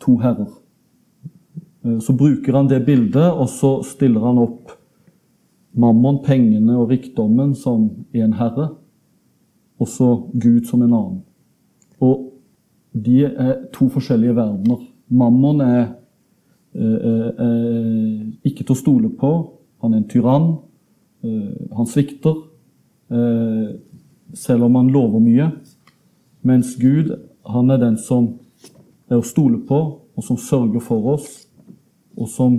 to 0.00 0.18
herrer. 0.22 0.52
Eh, 1.84 1.98
så 2.04 2.14
bruker 2.16 2.60
han 2.60 2.68
det 2.70 2.84
bildet, 2.86 3.26
og 3.26 3.48
så 3.50 3.80
stiller 3.86 4.28
han 4.28 4.38
opp 4.42 4.76
mammon, 5.76 6.20
pengene 6.24 6.76
og 6.78 6.90
rikdommen 6.90 7.54
som 7.58 7.88
en 8.12 8.34
herre, 8.38 8.70
og 9.80 9.88
så 9.88 10.10
Gud 10.34 10.66
som 10.68 10.82
en 10.84 10.92
annen. 10.92 11.20
Og 12.00 12.26
de 12.92 13.22
er 13.28 13.54
to 13.72 13.88
forskjellige 13.92 14.34
verdener. 14.36 14.82
Mammon 15.08 15.60
er, 15.64 15.86
er, 16.74 17.30
er 17.46 18.48
ikke 18.48 18.64
til 18.64 18.74
å 18.74 18.80
stole 18.80 19.10
på. 19.20 19.30
Han 19.80 19.94
er 19.94 20.02
en 20.02 20.10
tyrann. 20.10 20.50
Han 21.76 21.88
svikter, 21.88 22.36
selv 24.34 24.66
om 24.66 24.78
han 24.80 24.90
lover 24.92 25.22
mye. 25.22 25.48
Mens 26.46 26.74
Gud, 26.80 27.14
han 27.46 27.70
er 27.70 27.80
den 27.80 27.98
som 28.00 28.32
er 29.10 29.20
å 29.20 29.26
stole 29.26 29.60
på, 29.68 29.80
og 30.16 30.24
som 30.26 30.38
sørger 30.40 30.82
for 30.84 31.14
oss, 31.14 31.28
og 32.18 32.28
som 32.28 32.58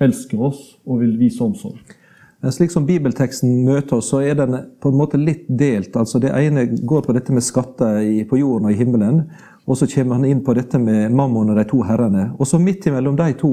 elsker 0.00 0.40
oss 0.48 0.60
og 0.86 1.02
vil 1.02 1.16
vise 1.20 1.42
omsorg. 1.44 1.97
Slik 2.38 2.70
som 2.70 2.84
bibelteksten 2.86 3.64
møter 3.66 3.96
oss, 3.98 4.12
så 4.12 4.20
er 4.22 4.36
den 4.38 4.54
på 4.78 4.92
en 4.92 4.98
måte 5.00 5.18
litt 5.18 5.48
delt. 5.48 5.96
Altså 5.98 6.20
Det 6.22 6.30
ene 6.30 6.68
går 6.70 7.02
på 7.02 7.14
dette 7.16 7.34
med 7.34 7.42
skatter 7.42 7.98
på 8.30 8.38
jorden 8.38 8.68
og 8.68 8.72
i 8.72 8.78
himmelen. 8.78 9.24
Og 9.66 9.76
så 9.76 9.88
kommer 9.90 10.20
han 10.20 10.24
inn 10.24 10.44
på 10.44 10.54
dette 10.54 10.78
med 10.78 11.12
mammon 11.12 11.50
og 11.50 11.58
de 11.58 11.64
to 11.68 11.82
herrene. 11.82 12.30
Og 12.38 12.46
så 12.46 12.60
midt 12.62 12.86
imellom 12.86 13.18
de 13.18 13.32
to 13.40 13.52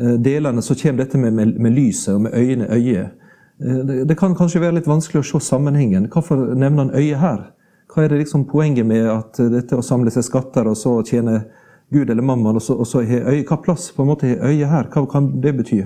eh, 0.00 0.16
delene 0.16 0.64
så 0.64 0.74
kommer 0.74 1.04
dette 1.04 1.20
med, 1.20 1.36
med, 1.36 1.60
med 1.60 1.76
lyset 1.76 2.14
og 2.14 2.24
med 2.24 2.34
øyne, 2.34 2.70
øyet. 2.72 3.12
Eh, 3.60 3.84
det, 4.08 4.16
kan 4.18 4.34
kanskje 4.34 4.64
være 4.64 4.80
litt 4.80 4.88
vanskelig 4.88 5.20
å 5.20 5.28
se 5.28 5.42
sammenhengen. 5.52 6.08
Hvorfor 6.08 6.56
nevner 6.56 6.86
han 6.86 6.96
øyet 6.96 7.20
her? 7.20 7.44
Hva 7.92 8.02
er 8.02 8.10
det 8.10 8.24
liksom 8.24 8.48
poenget 8.48 8.88
med 8.88 9.06
at 9.12 9.38
dette 9.52 9.76
å 9.76 9.84
samle 9.84 10.10
seg 10.10 10.24
skatter 10.26 10.66
og 10.66 10.80
så 10.80 10.98
tjene 11.06 11.44
Gud 11.92 12.10
eller 12.10 12.24
mammon, 12.26 12.56
og 12.58 12.64
så, 12.64 12.80
så 12.82 13.04
har 13.06 13.28
øyet 13.30 13.46
hva 13.46 13.60
plass 13.62 13.92
på 13.94 14.02
en 14.02 14.10
måte 14.10 14.32
har 14.32 14.42
øyet 14.48 14.72
her? 14.72 14.88
Hva 14.90 15.04
kan 15.12 15.30
det 15.44 15.54
bety? 15.60 15.84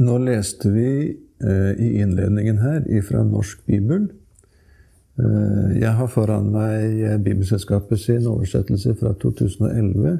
Nå 0.00 0.18
leste 0.24 0.72
vi 0.74 0.88
eh, 1.12 1.16
i 1.38 2.00
innledningen 2.02 2.58
her 2.58 2.86
fra 3.06 3.20
Norsk 3.22 3.60
bibel. 3.66 4.08
Eh, 5.18 5.78
jeg 5.80 5.94
har 5.98 6.10
foran 6.12 6.52
meg 6.54 7.22
Bibelselskapet 7.24 8.00
sin 8.00 8.26
oversettelse 8.30 8.94
fra 9.00 9.14
2011. 9.18 10.18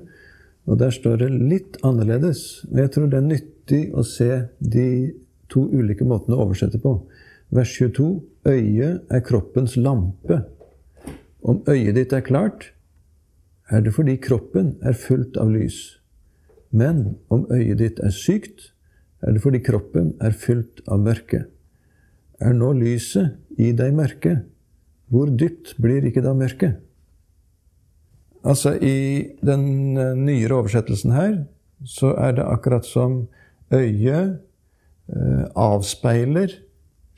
Og 0.68 0.78
der 0.80 0.90
står 0.92 1.22
det 1.22 1.30
litt 1.32 1.78
annerledes. 1.86 2.64
Og 2.70 2.82
jeg 2.82 2.92
tror 2.94 3.10
det 3.10 3.20
er 3.20 3.28
nyttig 3.28 3.82
å 3.94 4.04
se 4.04 4.30
de 4.58 4.88
to 5.48 5.64
ulike 5.72 6.04
måtene 6.04 6.36
å 6.36 6.48
oversette 6.48 6.80
på. 6.82 6.98
Vers 7.54 7.70
22. 7.78 8.08
Øyet 8.48 9.06
er 9.08 9.24
kroppens 9.24 9.76
lampe. 9.80 10.42
Om 11.40 11.62
øyet 11.68 11.94
ditt 11.96 12.12
er 12.12 12.26
klart, 12.26 12.72
er 13.70 13.80
det 13.84 13.94
fordi 13.94 14.16
kroppen 14.20 14.74
er 14.82 14.96
fullt 14.98 15.38
av 15.40 15.52
lys. 15.52 16.00
Men 16.70 17.16
om 17.32 17.46
øyet 17.52 17.78
ditt 17.80 18.02
er 18.04 18.12
sykt, 18.12 18.72
er 19.22 19.34
det 19.34 19.42
fordi 19.42 19.60
kroppen 19.64 20.12
er 20.22 20.36
fylt 20.36 20.82
av 20.86 21.00
mørke. 21.02 21.44
Er 22.38 22.54
nå 22.54 22.70
lyset 22.78 23.38
i 23.58 23.72
deg 23.76 23.96
mørke, 23.96 24.36
hvor 25.10 25.30
dypt 25.30 25.74
blir 25.82 26.06
ikke 26.06 26.22
da 26.22 26.34
mørket? 26.36 26.78
Altså, 28.46 28.76
i 28.78 29.34
den 29.42 29.98
eh, 29.98 30.14
nyere 30.14 30.60
oversettelsen 30.60 31.12
her 31.16 31.34
så 31.86 32.12
er 32.18 32.36
det 32.38 32.46
akkurat 32.46 32.86
som 32.86 33.24
øyet 33.74 34.38
eh, 35.10 35.44
avspeiler 35.58 36.54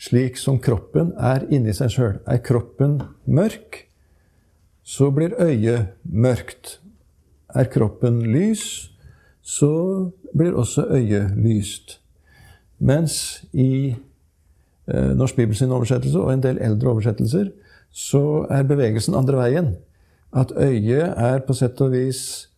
slik 0.00 0.38
som 0.40 0.58
kroppen 0.62 1.12
er 1.20 1.44
inni 1.52 1.74
seg 1.76 1.92
sjøl. 1.92 2.14
Er 2.24 2.40
kroppen 2.44 2.98
mørk, 3.28 3.84
så 4.82 5.10
blir 5.14 5.36
øyet 5.36 5.92
mørkt. 6.04 6.78
Er 7.52 7.68
kroppen 7.68 8.22
lys, 8.24 8.90
så 9.42 10.10
blir 10.36 10.54
også 10.54 10.86
øyet 10.90 11.32
lyst. 11.36 12.00
Mens 12.78 13.44
i 13.52 13.94
eh, 14.88 15.10
Norsk 15.16 15.36
Bibels 15.36 15.62
oversettelse 15.62 16.18
og 16.18 16.32
en 16.32 16.42
del 16.42 16.58
eldre 16.60 16.94
oversettelser 16.94 17.50
så 17.90 18.46
er 18.50 18.62
bevegelsen 18.62 19.14
andre 19.14 19.36
veien. 19.36 19.72
At 20.36 20.52
øyet 20.56 21.14
er 21.16 21.40
på 21.46 21.56
sett 21.58 21.80
og 21.80 21.92
vis 21.92 22.48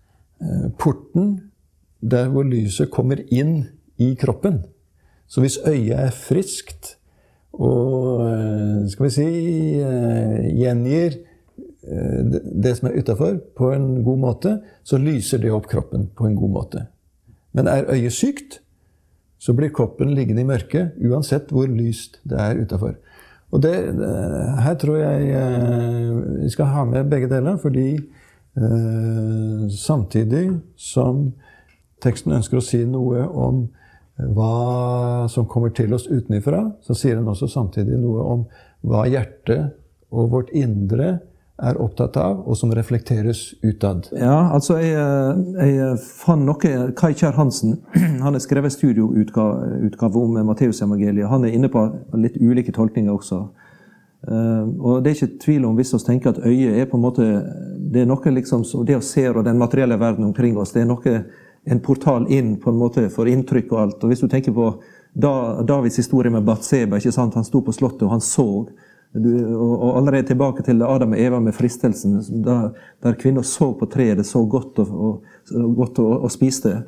eh, 0.43 0.71
porten 0.79 1.41
der 2.03 2.29
hvor 2.29 2.43
lyset 2.43 2.91
kommer 2.91 3.23
inn 3.31 3.65
i 3.99 4.15
kroppen. 4.15 4.65
Så 5.27 5.41
hvis 5.41 5.59
øyet 5.67 5.99
er 5.99 6.11
friskt 6.11 6.97
og 7.53 8.27
eh, 8.29 8.89
skal 8.89 9.05
vi 9.07 9.11
si 9.11 9.29
eh, 9.81 10.49
gjengir 10.57 11.21
Eh, 11.83 12.25
det 12.63 12.77
som 12.77 12.89
er 12.89 12.99
utafor, 12.99 13.39
på 13.57 13.73
en 13.73 14.05
god 14.05 14.19
måte, 14.19 14.59
så 14.85 14.99
lyser 14.99 15.39
det 15.43 15.51
opp 15.53 15.67
kroppen 15.67 16.11
på 16.17 16.27
en 16.27 16.37
god 16.39 16.51
måte. 16.51 16.87
Men 17.53 17.69
er 17.69 17.89
øyet 17.93 18.13
sykt, 18.13 18.61
så 19.43 19.53
blir 19.53 19.73
koppen 19.75 20.15
liggende 20.15 20.45
i 20.45 20.47
mørket 20.47 20.99
uansett 21.03 21.51
hvor 21.51 21.67
lyst 21.67 22.21
det 22.29 22.39
er 22.41 22.61
utafor. 22.63 22.95
Og 23.53 23.63
det, 23.63 23.75
her 24.65 24.77
tror 24.81 24.97
jeg 24.97 25.33
eh, 25.37 26.21
vi 26.45 26.51
skal 26.55 26.71
ha 26.73 26.85
med 26.89 27.11
begge 27.11 27.29
deler, 27.29 27.59
fordi 27.61 27.89
eh, 27.99 29.65
samtidig 29.77 30.47
som 30.79 31.27
teksten 32.03 32.33
ønsker 32.39 32.59
å 32.59 32.65
si 32.65 32.85
noe 32.89 33.27
om 33.29 33.67
hva 34.33 35.27
som 35.33 35.49
kommer 35.51 35.73
til 35.75 35.93
oss 35.97 36.07
utenfra, 36.07 36.65
så 36.85 36.97
sier 36.97 37.19
den 37.19 37.29
også 37.29 37.49
samtidig 37.51 37.99
noe 38.01 38.25
om 38.35 38.47
hva 38.87 39.05
hjertet 39.11 39.73
og 40.13 40.33
vårt 40.33 40.53
indre 40.57 41.17
er 41.63 41.79
opptatt 41.81 42.17
av, 42.19 42.41
og 42.49 42.57
som 42.59 42.73
reflekteres 42.75 43.53
utad? 43.63 44.09
Ja, 44.19 44.51
altså 44.55 44.79
jeg, 44.83 44.97
jeg 45.63 45.99
fant 46.03 46.47
noe 46.47 46.93
Kai 46.99 47.13
Kjær 47.15 47.37
Hansen 47.39 47.79
han 48.25 48.33
har 48.33 48.43
skrevet 48.43 48.75
studioutgave 48.75 50.23
om 50.23 50.41
Matteusevangeliet. 50.49 51.29
Han 51.31 51.47
er 51.47 51.55
inne 51.55 51.71
på 51.73 51.85
litt 52.19 52.41
ulike 52.43 52.75
tolkninger 52.75 53.15
også. 53.15 53.45
Uh, 54.23 54.67
og 54.79 55.03
Det 55.03 55.11
er 55.11 55.17
ikke 55.17 55.43
tvil 55.43 55.65
om 55.67 55.79
hvis 55.79 55.95
vi 55.97 56.03
tenker 56.07 56.31
at 56.31 56.45
øyet 56.47 56.77
er 56.79 56.85
på 56.87 56.95
en 56.95 57.03
måte 57.03 57.25
Det 57.91 58.05
er 58.05 58.07
noe 58.07 58.31
liksom, 58.31 58.63
det 58.87 58.95
å 58.95 59.03
se 59.03 59.25
og 59.33 59.43
den 59.43 59.59
materielle 59.59 59.99
verden 59.99 60.29
omkring 60.29 60.55
oss, 60.57 60.71
det 60.73 60.85
er 60.85 60.87
noe, 60.87 61.15
en 61.65 61.81
portal 61.83 62.29
inn 62.31 62.57
på 62.59 62.71
en 62.71 62.79
måte 62.79 63.05
for 63.11 63.29
inntrykk 63.31 63.73
og 63.73 63.81
alt. 63.81 64.03
Og 64.03 64.11
Hvis 64.11 64.23
du 64.23 64.29
tenker 64.31 64.55
på 64.55 64.69
da, 65.13 65.63
Davids 65.63 65.99
historie 66.01 66.33
med 66.33 66.47
Batseba, 66.47 66.99
ikke 66.99 67.13
sant? 67.15 67.35
han 67.35 67.47
sto 67.47 67.61
på 67.63 67.75
slottet 67.75 68.07
og 68.07 68.15
han 68.17 68.25
så. 68.25 68.67
Du, 69.13 69.29
og, 69.61 69.99
allerede 69.99 70.31
tilbake 70.31 70.63
til 70.65 70.83
Adam 70.83 71.13
og 71.13 71.21
Eva 71.21 71.39
med 71.41 71.53
fristelsen, 71.53 72.15
der, 72.45 72.71
der 73.05 73.17
kvinner 73.21 73.45
så 73.45 73.73
på 73.77 73.85
treet, 73.93 74.17
det 74.17 74.25
så 74.27 74.41
godt 74.49 74.79
og, 74.81 75.21
og, 75.53 75.75
godt 75.77 75.99
og, 76.01 76.23
og 76.25 76.33
spiste. 76.33 76.79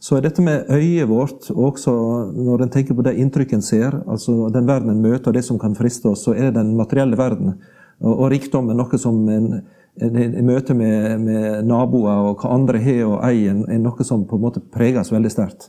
Så 0.00 0.16
er 0.16 0.24
dette 0.24 0.42
med 0.44 0.64
øyet 0.72 1.08
vårt, 1.08 1.50
og 1.52 1.74
også 1.74 1.92
når 2.32 2.64
en 2.64 2.72
tenker 2.72 2.96
på 2.96 3.04
det 3.04 3.14
inntrykket 3.20 3.58
en 3.58 3.64
ser, 3.64 3.98
altså 4.08 4.48
den 4.52 4.66
verden 4.68 4.94
en 4.94 5.02
møter, 5.04 5.28
og 5.28 5.36
det 5.36 5.44
som 5.44 5.60
kan 5.60 5.76
friste 5.76 6.08
oss, 6.08 6.24
så 6.24 6.32
er 6.32 6.48
det 6.48 6.56
den 6.56 6.74
materielle 6.76 7.20
verden. 7.20 7.54
Og, 8.00 8.12
og 8.14 8.30
rikdommen 8.32 8.80
noe 8.80 9.00
som 9.00 9.20
en, 9.28 9.50
en, 10.00 10.20
en 10.24 10.48
møte 10.48 10.76
med, 10.76 11.20
med, 11.20 11.64
naboer 11.68 12.30
og 12.30 12.40
hva 12.40 12.54
andre 12.56 12.80
har 12.80 13.02
og 13.10 13.18
eier, 13.28 13.60
er 13.68 13.80
noe 13.80 14.08
som 14.08 14.24
på 14.28 14.40
en 14.40 14.46
måte 14.46 14.64
preges 14.72 15.12
veldig 15.12 15.32
sterkt. 15.32 15.68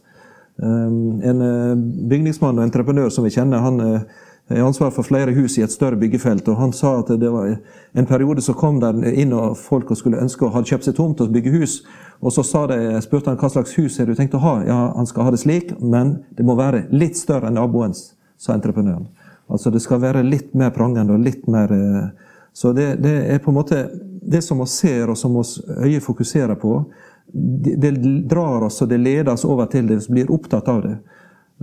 Um, 0.56 1.20
en 1.20 1.44
uh, 1.44 1.76
bygningsmann 2.08 2.56
og 2.56 2.64
entreprenør 2.64 3.12
som 3.12 3.28
vi 3.28 3.34
kjenner, 3.36 3.60
han 3.60 3.84
har 3.84 4.06
ansvar 4.50 4.92
for 4.92 5.04
flere 5.04 5.32
hus 5.34 5.58
i 5.58 5.64
et 5.66 5.72
større 5.72 5.98
byggefelt. 5.98 6.48
og 6.48 6.58
Han 6.58 6.74
sa 6.74 7.00
at 7.00 7.08
det 7.20 7.32
var 7.32 7.58
en 7.94 8.06
periode 8.06 8.42
så 8.42 8.54
kom 8.54 8.80
der 8.80 8.94
inn 9.14 9.34
og 9.34 9.58
folk 9.58 9.90
skulle 9.98 10.22
ønske 10.22 10.46
å 10.46 10.54
ha 10.54 10.62
kjøpt 10.62 10.86
seg 10.86 10.96
tomt 10.96 11.22
og 11.22 11.34
bygge 11.34 11.52
hus. 11.52 11.84
Og 12.22 12.32
så 12.32 12.68
de, 12.68 13.02
spurte 13.02 13.30
han 13.30 13.40
hva 13.42 13.50
slags 13.50 13.74
hus 13.78 13.98
har 14.00 14.06
du 14.06 14.16
tenkt 14.16 14.36
å 14.36 14.44
ha. 14.44 14.56
Ja, 14.66 14.94
Han 14.96 15.06
skal 15.06 15.24
ha 15.24 15.32
det 15.32 15.42
slik, 15.42 15.74
men 15.82 16.24
det 16.38 16.46
må 16.46 16.56
være 16.56 16.86
litt 16.92 17.18
større 17.18 17.48
enn 17.48 17.58
naboens, 17.58 18.14
sa 18.38 18.54
entreprenøren. 18.54 19.08
Altså 19.50 19.70
Det 19.70 19.82
skal 19.82 20.02
være 20.02 20.24
litt 20.24 20.54
mer 20.54 20.72
prangende 20.74 21.14
og 21.14 21.22
litt 21.26 21.48
mer 21.48 21.72
eh, 21.72 22.08
Så 22.54 22.72
det, 22.74 22.96
det 23.04 23.30
er 23.30 23.40
på 23.40 23.52
en 23.52 23.60
måte 23.60 23.90
det 24.26 24.42
som 24.42 24.58
vi 24.60 24.66
ser 24.66 25.10
og 25.10 25.18
som 25.18 25.34
vi 25.36 25.44
øye 25.86 26.02
fokuserer 26.02 26.56
på, 26.56 26.86
det, 27.34 27.76
det 27.82 27.92
drar 28.30 28.64
oss 28.66 28.82
og 28.82 28.90
det 28.90 28.98
leder 28.98 29.34
oss 29.34 29.46
over 29.46 29.66
til 29.66 29.88
det, 29.88 30.00
vi 30.08 30.14
blir 30.14 30.32
opptatt 30.32 30.70
av 30.72 30.82
det. 30.82 30.96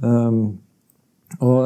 Um, 0.02 0.58
og 1.40 1.64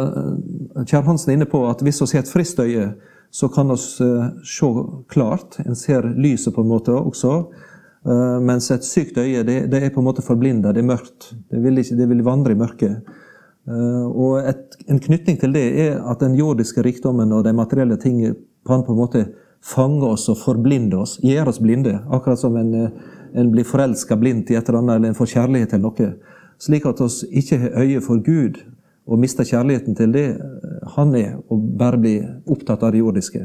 eh, 0.76 0.84
Kjær 0.84 1.06
Hansen 1.06 1.32
er 1.32 1.38
inne 1.38 1.48
på 1.50 1.62
at 1.68 1.82
hvis 1.84 2.02
vi 2.04 2.18
har 2.18 2.24
et 2.24 2.32
friskt 2.32 2.60
øye, 2.62 2.90
så 3.30 3.48
kan 3.52 3.72
vi 3.72 3.78
eh, 4.06 4.26
se 4.44 4.72
klart. 5.12 5.58
En 5.64 5.76
ser 5.76 6.06
lyset 6.16 6.54
på 6.54 6.64
en 6.64 6.70
måte 6.70 6.94
også. 6.94 7.36
Eh, 8.06 8.36
mens 8.40 8.70
et 8.70 8.86
sykt 8.86 9.18
øye 9.18 9.44
det, 9.46 9.66
det 9.72 9.82
er 9.82 9.94
på 9.94 10.02
en 10.02 10.08
måte 10.08 10.24
forblinda, 10.24 10.72
det 10.72 10.84
er 10.84 10.90
mørkt. 10.92 11.32
Det 11.50 11.62
vil, 11.64 11.82
ikke, 11.82 11.96
det 11.98 12.10
vil 12.12 12.24
vandre 12.26 12.54
i 12.54 12.60
mørket. 12.60 13.14
Og 13.66 14.44
et, 14.46 14.76
en 14.86 15.00
knytning 15.02 15.40
til 15.40 15.50
det 15.50 15.64
er 15.82 15.96
at 16.06 16.20
den 16.22 16.36
jordiske 16.38 16.84
rikdommen 16.86 17.32
og 17.34 17.40
de 17.42 17.50
materielle 17.50 17.96
tingene 17.98 18.36
på 18.62 18.76
en 18.78 18.94
måte 18.94 19.24
fange 19.66 20.06
oss 20.06 20.28
og 20.30 20.38
forblinde 20.38 21.00
oss, 21.00 21.16
gjøre 21.18 21.50
oss 21.50 21.58
blinde. 21.58 21.96
Akkurat 22.14 22.38
som 22.38 22.54
en, 22.60 22.70
en 23.34 23.50
blir 23.50 23.66
forelska 23.66 24.14
blindt 24.20 24.52
i 24.52 24.58
et 24.58 24.68
eller 24.68 24.84
annet, 24.84 25.00
eller 25.00 25.10
en 25.10 25.18
får 25.18 25.32
kjærlighet 25.32 25.74
til 25.74 25.82
noe. 25.82 26.08
Slik 26.62 26.86
at 26.88 27.02
vi 27.02 27.40
ikke 27.42 27.58
har 27.64 27.82
øye 27.82 28.04
for 28.04 28.22
Gud 28.22 28.62
og 29.06 29.20
mister 29.22 29.46
kjærligheten 29.46 29.94
til 29.96 30.12
det 30.12 30.26
han 30.96 31.14
er, 31.14 31.36
og 31.48 31.62
bare 31.78 32.00
blir 32.00 32.26
opptatt 32.50 32.82
av 32.82 32.92
det 32.92 33.02
jordiske. 33.04 33.42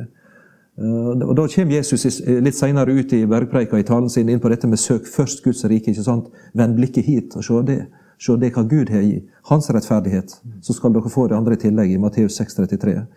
Eh, 0.81 1.09
og 1.27 1.35
Da 1.35 1.47
kommer 1.47 1.75
Jesus 1.75 2.21
litt 2.27 2.55
senere 2.57 2.93
ut 2.93 3.13
i 3.13 3.25
bergpreika 3.25 3.79
i 3.79 3.83
talen 3.83 4.09
sin 4.09 4.29
inn 4.29 4.39
på 4.39 4.49
dette 4.49 4.67
med 4.67 4.79
'søk 4.79 5.05
først 5.05 5.43
Guds 5.43 5.65
rike'. 5.65 5.89
ikke 5.89 6.03
sant? 6.03 6.29
Vend 6.53 6.75
blikket 6.75 7.05
hit 7.05 7.35
og 7.35 7.43
se 7.43 7.61
det. 7.61 7.87
Se 8.19 8.37
det 8.37 8.53
hva 8.53 8.63
Gud 8.69 8.89
har 8.89 9.01
i 9.01 9.23
hans 9.49 9.69
rettferdighet. 9.69 10.41
Så 10.61 10.73
skal 10.73 10.93
dere 10.93 11.09
få 11.09 11.27
det 11.27 11.37
andre 11.37 11.53
i 11.53 11.57
tillegg 11.57 11.91
i 11.91 11.97
Matteus 11.97 12.39
6,33. 12.39 13.07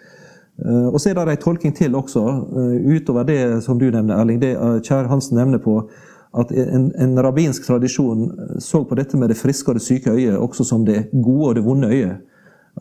Eh, 0.65 0.87
og 0.89 1.01
så 1.01 1.11
er 1.11 1.15
det 1.15 1.29
en 1.29 1.37
tolking 1.37 1.75
til 1.75 1.95
også, 1.95 2.21
eh, 2.57 2.97
utover 2.97 3.25
det 3.25 3.63
som 3.63 3.79
du 3.79 3.91
nevner, 3.91 4.17
Erling. 4.17 4.41
Det 4.41 4.57
Kjær 4.83 5.09
Hansen 5.09 5.37
nevner 5.37 5.59
på 5.59 5.91
at 6.39 6.51
en, 6.51 6.93
en, 6.99 7.19
rabbinsk 7.23 7.67
tradisjon 7.67 8.31
så 8.59 8.85
på 8.85 8.95
dette 8.95 9.17
med 9.17 9.29
det 9.29 9.37
friske 9.37 9.69
og 9.69 9.75
det 9.75 9.83
syke 9.83 10.11
øyet 10.11 10.39
også 10.39 10.65
som 10.65 10.85
det 10.85 11.09
gode 11.13 11.49
og 11.49 11.55
det 11.55 11.65
vonde 11.65 11.89
øyet. 11.89 12.17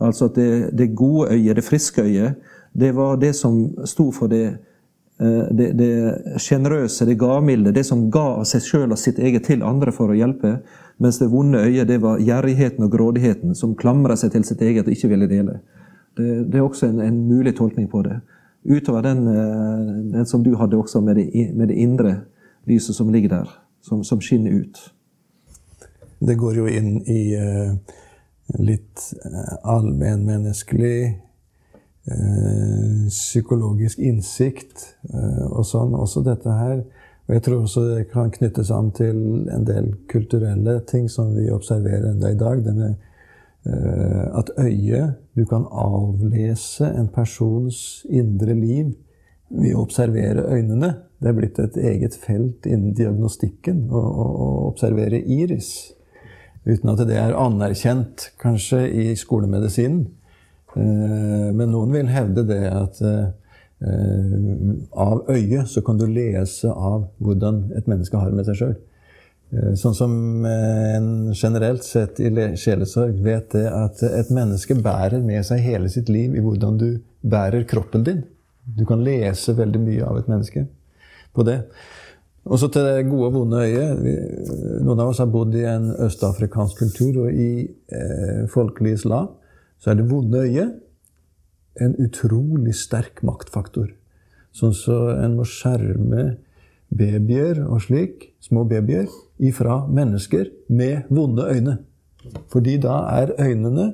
Altså 0.00 0.24
at 0.24 0.34
det, 0.34 0.78
det 0.78 0.94
gode 0.94 1.32
øyet, 1.32 1.56
det 1.56 1.64
friske 1.64 2.02
øyet, 2.02 2.34
det 2.72 2.94
var 2.96 3.16
det 3.16 3.34
som 3.34 3.68
sto 3.86 4.10
for 4.10 4.26
det 4.26 4.56
eh, 5.20 5.54
det 5.54 6.38
sjenerøse, 6.42 7.04
det, 7.04 7.12
det 7.12 7.18
gavmilde, 7.18 7.72
det 7.72 7.86
som 7.86 8.10
ga 8.10 8.24
av 8.40 8.44
seg 8.50 8.62
sjøl 8.62 8.92
og 8.92 8.98
sitt 8.98 9.18
eget 9.18 9.46
til 9.46 9.62
andre 9.62 9.92
for 9.94 10.10
å 10.10 10.18
hjelpe. 10.18 10.56
Mens 10.98 11.18
det 11.18 11.30
vonde 11.30 11.62
øyet, 11.62 11.88
det 11.88 12.00
var 12.02 12.18
gjerrigheten 12.18 12.84
og 12.84 12.90
grådigheten, 12.90 13.54
som 13.54 13.76
klamra 13.78 14.16
seg 14.16 14.34
til 14.34 14.44
sitt 14.44 14.62
eget 14.62 14.86
og 14.86 14.94
ikke 14.94 15.12
ville 15.14 15.30
dele. 15.30 15.60
Det, 16.18 16.50
det 16.50 16.58
er 16.58 16.66
også 16.66 16.90
en, 16.90 17.00
en, 17.02 17.22
mulig 17.28 17.54
tolkning 17.56 17.88
på 17.90 18.02
det. 18.02 18.18
Utover 18.64 19.02
den, 19.02 19.26
eh, 19.28 19.94
den 20.18 20.26
som 20.26 20.42
du 20.42 20.56
hadde 20.58 20.76
også 20.76 21.00
med 21.00 21.16
det, 21.16 21.30
med 21.54 21.70
det 21.70 21.78
indre 21.78 22.16
lyset 22.66 22.96
som 22.96 23.12
ligger 23.12 23.28
der, 23.28 23.50
som, 23.82 24.02
som, 24.04 24.20
skinner 24.20 24.50
ut. 24.50 24.78
Det 26.24 26.38
går 26.40 26.56
jo 26.56 26.66
inn 26.66 26.96
i 27.06 27.20
uh 27.38 28.00
litt 28.46 29.14
eh, 29.24 29.54
allmennmenneskelig 29.62 31.20
eh, 32.04 33.08
psykologisk 33.08 33.98
innsikt 33.98 34.96
eh, 35.12 35.46
og 35.48 35.64
sånn. 35.68 35.96
Også 35.96 36.24
dette 36.26 36.58
her. 36.58 36.84
Og 37.24 37.36
jeg 37.36 37.44
tror 37.46 37.64
også 37.64 37.86
det 37.88 38.08
kan 38.12 38.32
knyttes 38.34 38.70
an 38.74 38.90
til 38.96 39.48
en 39.52 39.64
del 39.64 39.94
kulturelle 40.12 40.80
ting 40.88 41.08
som 41.08 41.32
vi 41.36 41.48
observerer 41.52 42.10
enda 42.12 42.32
i 42.32 42.38
dag. 42.40 42.64
Det 42.64 42.76
med 42.76 43.02
at 43.64 44.50
øyet 44.60 45.14
Du 45.32 45.46
kan 45.48 45.64
avlese 45.72 46.84
en 46.84 47.08
persons 47.08 48.04
indre 48.12 48.52
liv 48.52 48.90
ved 49.48 49.72
å 49.72 49.86
observere 49.86 50.44
øynene. 50.52 50.90
Det 51.16 51.30
er 51.30 51.38
blitt 51.38 51.58
et 51.58 51.78
eget 51.80 52.14
felt 52.20 52.68
innen 52.68 52.92
diagnostikken 52.92 53.86
å 53.88 54.68
observere 54.68 55.16
iris. 55.16 55.94
Uten 56.64 56.92
at 56.94 57.02
det 57.08 57.16
er 57.20 57.36
anerkjent, 57.36 58.30
kanskje, 58.40 58.86
i 58.88 59.12
skolemedisinen. 59.20 60.06
Eh, 60.74 61.50
men 61.54 61.70
noen 61.70 61.92
vil 61.94 62.10
hevde 62.10 62.46
det 62.48 62.62
at 62.72 63.00
eh, 63.04 63.26
av 64.96 65.28
øyet 65.28 65.68
så 65.70 65.82
kan 65.84 66.00
du 66.00 66.06
lese 66.08 66.70
av 66.72 67.08
hvordan 67.22 67.66
et 67.76 67.88
menneske 67.90 68.18
har 68.18 68.34
med 68.34 68.48
seg 68.48 68.60
sjøl. 68.60 68.74
Eh, 69.54 69.74
sånn 69.78 69.96
som 69.98 70.14
en 70.48 71.10
generelt 71.36 71.84
sett 71.86 72.22
i 72.24 72.32
sjelesorg 72.58 73.20
vet 73.22 73.52
det 73.54 73.66
at 73.68 74.00
et 74.08 74.32
menneske 74.34 74.78
bærer 74.80 75.20
med 75.24 75.44
seg 75.46 75.62
hele 75.66 75.92
sitt 75.92 76.08
liv 76.12 76.34
i 76.34 76.44
hvordan 76.44 76.80
du 76.80 76.88
bærer 77.20 77.68
kroppen 77.68 78.06
din. 78.06 78.24
Du 78.64 78.86
kan 78.88 79.04
lese 79.04 79.52
veldig 79.56 79.84
mye 79.84 80.08
av 80.08 80.22
et 80.22 80.32
menneske 80.32 80.64
på 81.34 81.44
det. 81.44 81.60
Og 82.44 82.60
så 82.60 82.68
til 82.68 82.84
det 82.84 83.06
gode 83.08 83.30
og 83.30 83.36
vonde 83.38 83.62
øyet. 83.64 84.00
Noen 84.84 85.00
av 85.00 85.12
oss 85.12 85.22
har 85.22 85.30
bodd 85.32 85.54
i 85.56 85.64
en 85.68 85.88
østafrikansk 86.04 86.82
kultur, 86.82 87.24
og 87.24 87.32
i 87.32 87.64
eh, 87.64 88.44
folkelig 88.52 88.98
islam 88.98 89.30
så 89.80 89.92
er 89.92 90.00
det 90.00 90.08
vonde 90.10 90.42
øyet 90.44 90.80
en 91.80 91.94
utrolig 92.04 92.74
sterk 92.76 93.22
maktfaktor. 93.26 93.88
Sånn 94.54 94.74
så 94.76 94.98
en 95.16 95.38
må 95.38 95.46
skjerme 95.48 96.34
babyer 96.94 97.64
og 97.64 97.80
slik, 97.82 98.28
små 98.44 98.62
babyer, 98.70 99.08
ifra 99.42 99.80
mennesker 99.90 100.50
med 100.68 101.08
vonde 101.10 101.48
øyne. 101.50 101.78
Fordi 102.52 102.76
da 102.80 103.00
er 103.16 103.34
øynene 103.40 103.88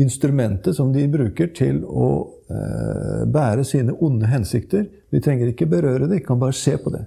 instrumentet 0.00 0.76
som 0.76 0.92
de 0.94 1.08
bruker 1.10 1.50
til 1.56 1.82
å 1.84 2.10
eh, 2.48 3.24
bære 3.28 3.64
sine 3.66 3.96
onde 4.00 4.30
hensikter. 4.30 4.86
De 5.10 5.20
trenger 5.20 5.50
ikke 5.50 5.68
berøre 5.68 6.06
det, 6.06 6.20
de 6.20 6.24
kan 6.24 6.40
bare 6.40 6.56
se 6.56 6.76
på 6.80 6.92
det. 6.94 7.02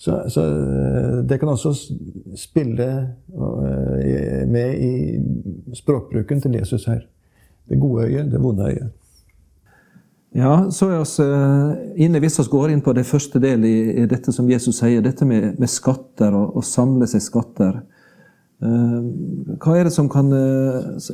Så, 0.00 0.30
så, 0.30 0.40
eh, 0.40 1.18
det 1.28 1.36
kan 1.38 1.48
også 1.52 1.74
spille 2.36 2.86
eh, 2.88 4.46
med 4.48 4.78
i 4.80 5.74
språkbruken 5.76 6.40
til 6.40 6.54
Jesus 6.56 6.86
her. 6.88 7.02
Det 7.68 7.76
gode 7.80 8.06
øyet, 8.06 8.30
det 8.32 8.40
vonde 8.40 8.64
øyet. 8.64 8.88
Ja, 10.34 10.70
så 10.70 10.86
er 10.88 11.02
vi 11.02 11.26
eh, 11.26 12.04
inne, 12.06 12.18
Hvis 12.18 12.38
vi 12.38 12.44
går 12.48 12.72
inn 12.72 12.80
på 12.80 12.94
det 12.96 13.04
første 13.06 13.42
del 13.42 13.64
i, 13.64 14.06
dette 14.08 14.32
som 14.32 14.48
Jesus 14.48 14.78
sier, 14.80 15.02
dette 15.04 15.28
med, 15.28 15.58
med 15.58 15.68
skatter 15.68 16.32
og, 16.32 16.56
å 16.56 16.62
samle 16.64 17.06
seg 17.06 17.20
skatter. 17.20 17.82
hva 18.60 19.74
er 19.76 19.84
det 19.84 19.92
som 19.92 20.08
kan 20.08 20.32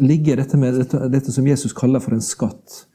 ligge 0.02 0.32
i 0.32 0.36
dette, 0.36 0.58
dette, 0.58 1.08
dette, 1.08 1.32
som 1.32 1.46
Jesus 1.46 1.72
kaller 1.72 2.00
for 2.02 2.14
en 2.14 2.22
skatt? 2.22 2.86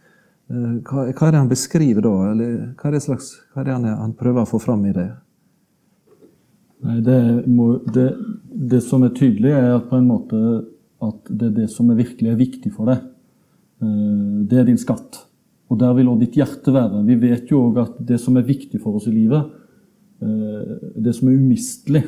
hva, 0.48 1.06
hva, 1.12 1.28
er 1.28 1.32
det 1.32 1.40
han 1.40 1.52
beskriver 1.52 2.04
da? 2.04 2.16
Eller 2.32 2.56
hva 2.80 2.90
er 2.90 2.96
det, 2.96 3.04
slags, 3.04 3.30
hva 3.52 3.62
er 3.62 3.70
det 3.70 3.76
han, 3.76 3.86
han 3.86 4.16
prøver 4.16 4.44
å 4.44 4.52
få 4.52 4.60
fram 4.60 4.84
i 4.88 4.96
det? 4.96 5.10
Nei, 6.82 7.00
det, 7.06 7.18
må, 7.46 7.76
det, 7.94 8.08
det, 8.72 8.82
som 8.86 9.04
er 9.06 9.14
tydelig, 9.18 9.52
er 9.54 9.76
at 9.76 9.90
på 9.90 10.00
en 10.00 10.08
måte 10.10 10.38
at 11.02 11.30
det 11.30 11.50
er 11.50 11.58
det 11.64 11.68
som 11.74 11.90
er 11.90 12.00
virkelig 12.00 12.32
er 12.32 12.40
viktig 12.40 12.72
for 12.74 12.90
deg. 12.90 13.04
Eh, 13.82 14.40
det 14.50 14.62
er 14.62 14.68
din 14.70 14.82
skatt. 14.82 15.24
Og 15.72 15.80
der 15.80 15.94
vil 15.98 16.10
også 16.12 16.24
ditt 16.26 16.40
hjerte 16.42 16.74
være. 16.76 17.04
Vi 17.08 17.18
vet 17.22 17.52
jo 17.52 17.68
òg 17.70 17.80
at 17.82 18.00
det 18.10 18.20
som 18.22 18.38
er 18.38 18.48
viktig 18.48 18.82
for 18.82 18.98
oss 18.98 19.08
i 19.10 19.14
livet, 19.14 19.54
eh, 20.22 20.74
det 20.98 21.14
som 21.18 21.30
er 21.30 21.38
umistelig, 21.38 22.04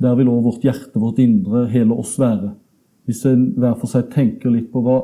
der 0.00 0.16
vil 0.16 0.30
òg 0.32 0.46
vårt 0.46 0.64
hjerte, 0.64 1.02
vårt 1.02 1.20
indre, 1.20 1.66
hele 1.68 1.98
oss 1.98 2.14
være. 2.18 2.54
Hvis 3.04 3.24
en 3.28 3.50
hver 3.58 3.74
for 3.80 3.90
seg 3.90 4.10
tenker 4.12 4.52
litt 4.54 4.70
på 4.72 4.82
hva 4.84 5.00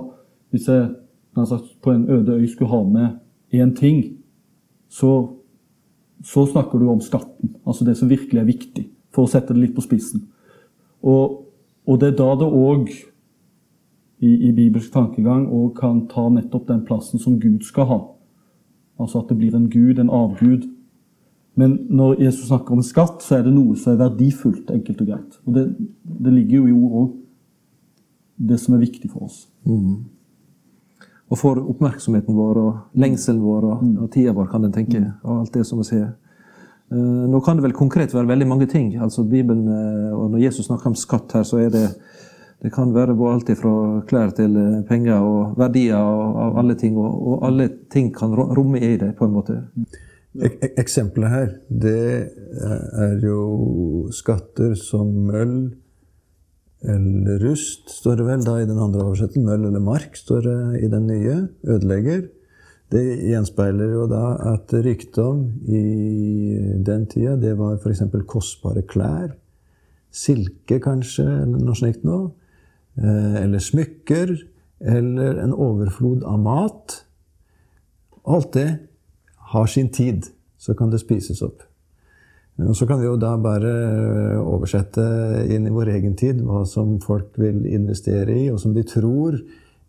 Hvis 0.54 0.68
jeg 0.70 0.92
på 1.82 1.90
en 1.90 2.04
øde 2.08 2.36
øy 2.38 2.46
skulle 2.48 2.70
ha 2.70 2.78
med 2.84 3.16
én 3.52 3.74
ting, 3.74 4.16
så 4.88 5.35
så 6.24 6.46
snakker 6.46 6.78
du 6.78 6.88
om 6.88 7.00
skatten, 7.00 7.56
altså 7.66 7.84
det 7.84 7.96
som 7.98 8.10
virkelig 8.10 8.40
er 8.40 8.48
viktig, 8.48 8.86
for 9.14 9.26
å 9.26 9.30
sette 9.30 9.54
det 9.54 9.62
litt 9.62 9.76
på 9.76 9.84
spissen. 9.84 10.26
Og, 11.06 11.42
og 11.86 12.00
det 12.00 12.12
er 12.12 12.16
da 12.18 12.30
det 12.40 12.48
òg 12.48 12.88
i, 12.90 14.30
i, 14.30 14.52
bibelsk 14.56 14.92
tankegang 14.94 15.44
og 15.52 15.76
kan 15.76 16.06
ta 16.10 16.26
nettopp 16.32 16.66
den 16.70 16.82
plassen 16.88 17.20
som 17.22 17.36
Gud 17.40 17.66
skal 17.68 17.90
ha. 17.90 18.00
Altså 19.00 19.20
at 19.20 19.28
det 19.30 19.36
blir 19.42 19.54
en 19.56 19.68
gud, 19.70 20.00
en 20.00 20.10
avgud. 20.10 20.64
Men 21.56 21.78
når 21.92 22.22
Jesus 22.24 22.48
snakker 22.48 22.76
om 22.76 22.84
skatt, 22.84 23.20
så 23.24 23.38
er 23.38 23.46
det 23.46 23.52
noe 23.52 23.76
som 23.76 23.92
er 23.92 24.02
verdifullt, 24.06 24.72
enkelt 24.72 25.04
og 25.04 25.12
greit. 25.12 25.38
Og 25.44 25.56
det, 25.56 25.66
det 26.02 26.32
ligger 26.32 26.62
jo 26.62 26.66
i 26.66 26.76
ord 26.76 26.98
òg, 27.02 27.14
det 28.48 28.60
som 28.60 28.76
er 28.76 28.84
viktig 28.84 29.12
for 29.12 29.28
oss. 29.28 29.44
Mm 29.68 30.15
og 31.26 31.38
får 31.40 31.58
oppmerksomheten 31.72 32.36
vår 32.36 32.60
og 32.60 33.00
lengselen 33.02 33.42
vår 33.42 33.64
og, 33.66 33.82
mm. 33.82 33.96
og 34.04 34.12
tida 34.14 34.34
vår, 34.36 34.46
kan 34.50 34.66
en 34.66 34.74
tenke. 34.74 35.00
Mm. 35.00 35.12
og 35.24 35.40
alt 35.40 35.54
det 35.54 35.66
som 35.66 35.82
vi 35.82 35.88
ser. 35.88 36.06
Uh, 36.92 37.26
nå 37.26 37.40
kan 37.42 37.58
det 37.58 37.64
vel 37.64 37.74
konkret 37.74 38.14
være 38.14 38.28
veldig 38.28 38.46
mange 38.46 38.66
ting. 38.70 38.94
altså 39.02 39.24
Bibelen, 39.24 39.66
uh, 39.68 40.18
og 40.18 40.30
Når 40.30 40.38
Jesus 40.38 40.66
snakker 40.66 40.86
om 40.86 40.94
skatt 40.94 41.32
her, 41.34 41.42
så 41.42 41.58
er 41.58 41.70
det 41.70 41.88
det 42.62 42.72
kan 42.72 42.94
være 42.94 43.12
alt 43.32 43.50
fra 43.58 44.00
klær 44.08 44.30
til 44.30 44.56
uh, 44.56 44.82
penger 44.88 45.18
og 45.18 45.58
verdier 45.58 45.98
og, 45.98 46.36
av 46.44 46.58
alle 46.58 46.74
ting. 46.74 46.96
Og, 46.96 47.26
og, 47.26 47.46
alle 47.46 47.68
ting 47.90 48.14
kan 48.14 48.34
romme 48.34 48.78
i 48.80 48.96
det, 48.96 49.16
på 49.18 49.24
en 49.24 49.32
måte. 49.32 49.60
Ek 50.36 50.78
eksempelet 50.78 51.30
her, 51.30 51.48
det 51.68 52.30
er 53.00 53.20
jo 53.24 54.08
skatter 54.12 54.74
som 54.76 55.08
møll, 55.26 55.72
eller 56.84 57.38
rust, 57.40 57.88
står 57.90 58.18
det 58.20 58.26
vel 58.26 58.42
da 58.44 58.56
i 58.60 58.66
den 58.68 58.78
andre 58.78 59.04
oversettelsen. 59.04 59.46
Møll 59.46 59.64
eller 59.68 59.82
mark 59.82 60.16
står 60.18 60.42
det 60.44 60.58
i 60.84 60.90
den 60.92 61.06
nye. 61.08 61.36
Ødelegger. 61.64 62.26
Det 62.92 63.02
gjenspeiler 63.26 63.94
jo 63.96 64.04
da 64.10 64.24
at 64.52 64.70
rikdom 64.84 65.40
i 65.66 65.82
den 66.86 67.06
tida, 67.10 67.34
det 67.40 67.56
var 67.58 67.80
f.eks. 67.80 68.04
kostbare 68.30 68.84
klær. 68.86 69.32
Silke, 70.12 70.78
kanskje, 70.80 71.24
eller 71.24 71.64
noe 71.64 71.76
slikt 71.76 72.04
noe. 72.06 72.30
Eh, 72.96 73.42
eller 73.42 73.62
smykker. 73.62 74.36
Eller 74.80 75.40
en 75.40 75.54
overflod 75.56 76.22
av 76.28 76.38
mat. 76.44 77.00
Alt 78.28 78.52
det 78.54 78.68
har 79.52 79.66
sin 79.66 79.88
tid. 79.88 80.28
Så 80.58 80.74
kan 80.76 80.92
det 80.92 81.00
spises 81.02 81.42
opp. 81.42 81.64
Så 82.56 82.86
kan 82.88 83.00
vi 83.00 83.04
jo 83.04 83.18
da 83.20 83.34
bare 83.36 83.72
eh, 83.84 84.38
oversette 84.40 85.02
inn 85.52 85.66
i 85.68 85.72
vår 85.74 85.90
egen 85.98 86.14
tid 86.16 86.40
hva 86.40 86.62
som 86.68 86.94
folk 87.04 87.34
vil 87.36 87.66
investere 87.68 88.32
i, 88.32 88.46
og 88.48 88.60
som 88.62 88.72
de 88.72 88.84
tror 88.88 89.36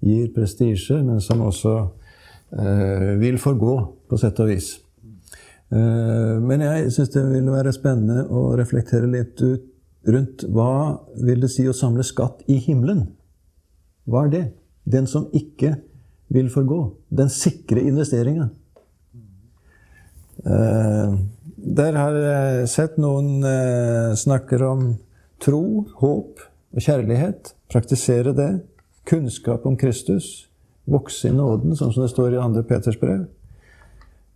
gir 0.04 0.34
prestisje, 0.36 0.98
men 1.00 1.22
som 1.24 1.46
også 1.48 1.78
eh, 2.60 3.14
vil 3.22 3.40
forgå, 3.40 3.78
på 4.08 4.20
sett 4.20 4.42
og 4.44 4.52
vis. 4.52 4.74
Eh, 5.72 6.36
men 6.44 6.66
jeg 6.66 6.92
syns 6.96 7.14
det 7.16 7.24
vil 7.32 7.48
være 7.54 7.72
spennende 7.76 8.26
å 8.28 8.50
reflektere 8.60 9.08
litt 9.16 9.40
ut, 9.42 9.64
rundt 10.08 10.44
hva 10.52 11.00
vil 11.24 11.42
det 11.44 11.50
si 11.52 11.66
å 11.68 11.76
samle 11.76 12.04
skatt 12.08 12.44
i 12.52 12.60
himmelen? 12.64 13.06
Hva 14.08 14.26
er 14.26 14.34
det? 14.36 14.44
Den 14.88 15.08
som 15.08 15.26
ikke 15.36 15.74
vil 16.32 16.52
forgå. 16.52 16.82
Den 17.16 17.32
sikre 17.32 17.84
investeringa. 17.84 18.50
Eh, 20.48 21.18
der 21.76 21.98
har 22.00 22.16
jeg 22.16 22.68
sett 22.72 22.98
noen 23.02 23.44
eh, 23.44 24.14
snakker 24.16 24.64
om 24.68 24.84
tro, 25.44 25.86
håp 26.00 26.44
og 26.74 26.84
kjærlighet. 26.84 27.54
Praktisere 27.72 28.34
det. 28.38 28.52
Kunnskap 29.08 29.66
om 29.68 29.78
Kristus. 29.80 30.48
Vokse 30.88 31.28
i 31.28 31.36
nåden, 31.36 31.76
sånn 31.76 31.92
som 31.92 32.06
det 32.06 32.14
står 32.14 32.38
i 32.38 32.40
2. 32.40 32.64
Peters 32.70 33.00
brev. 33.02 33.26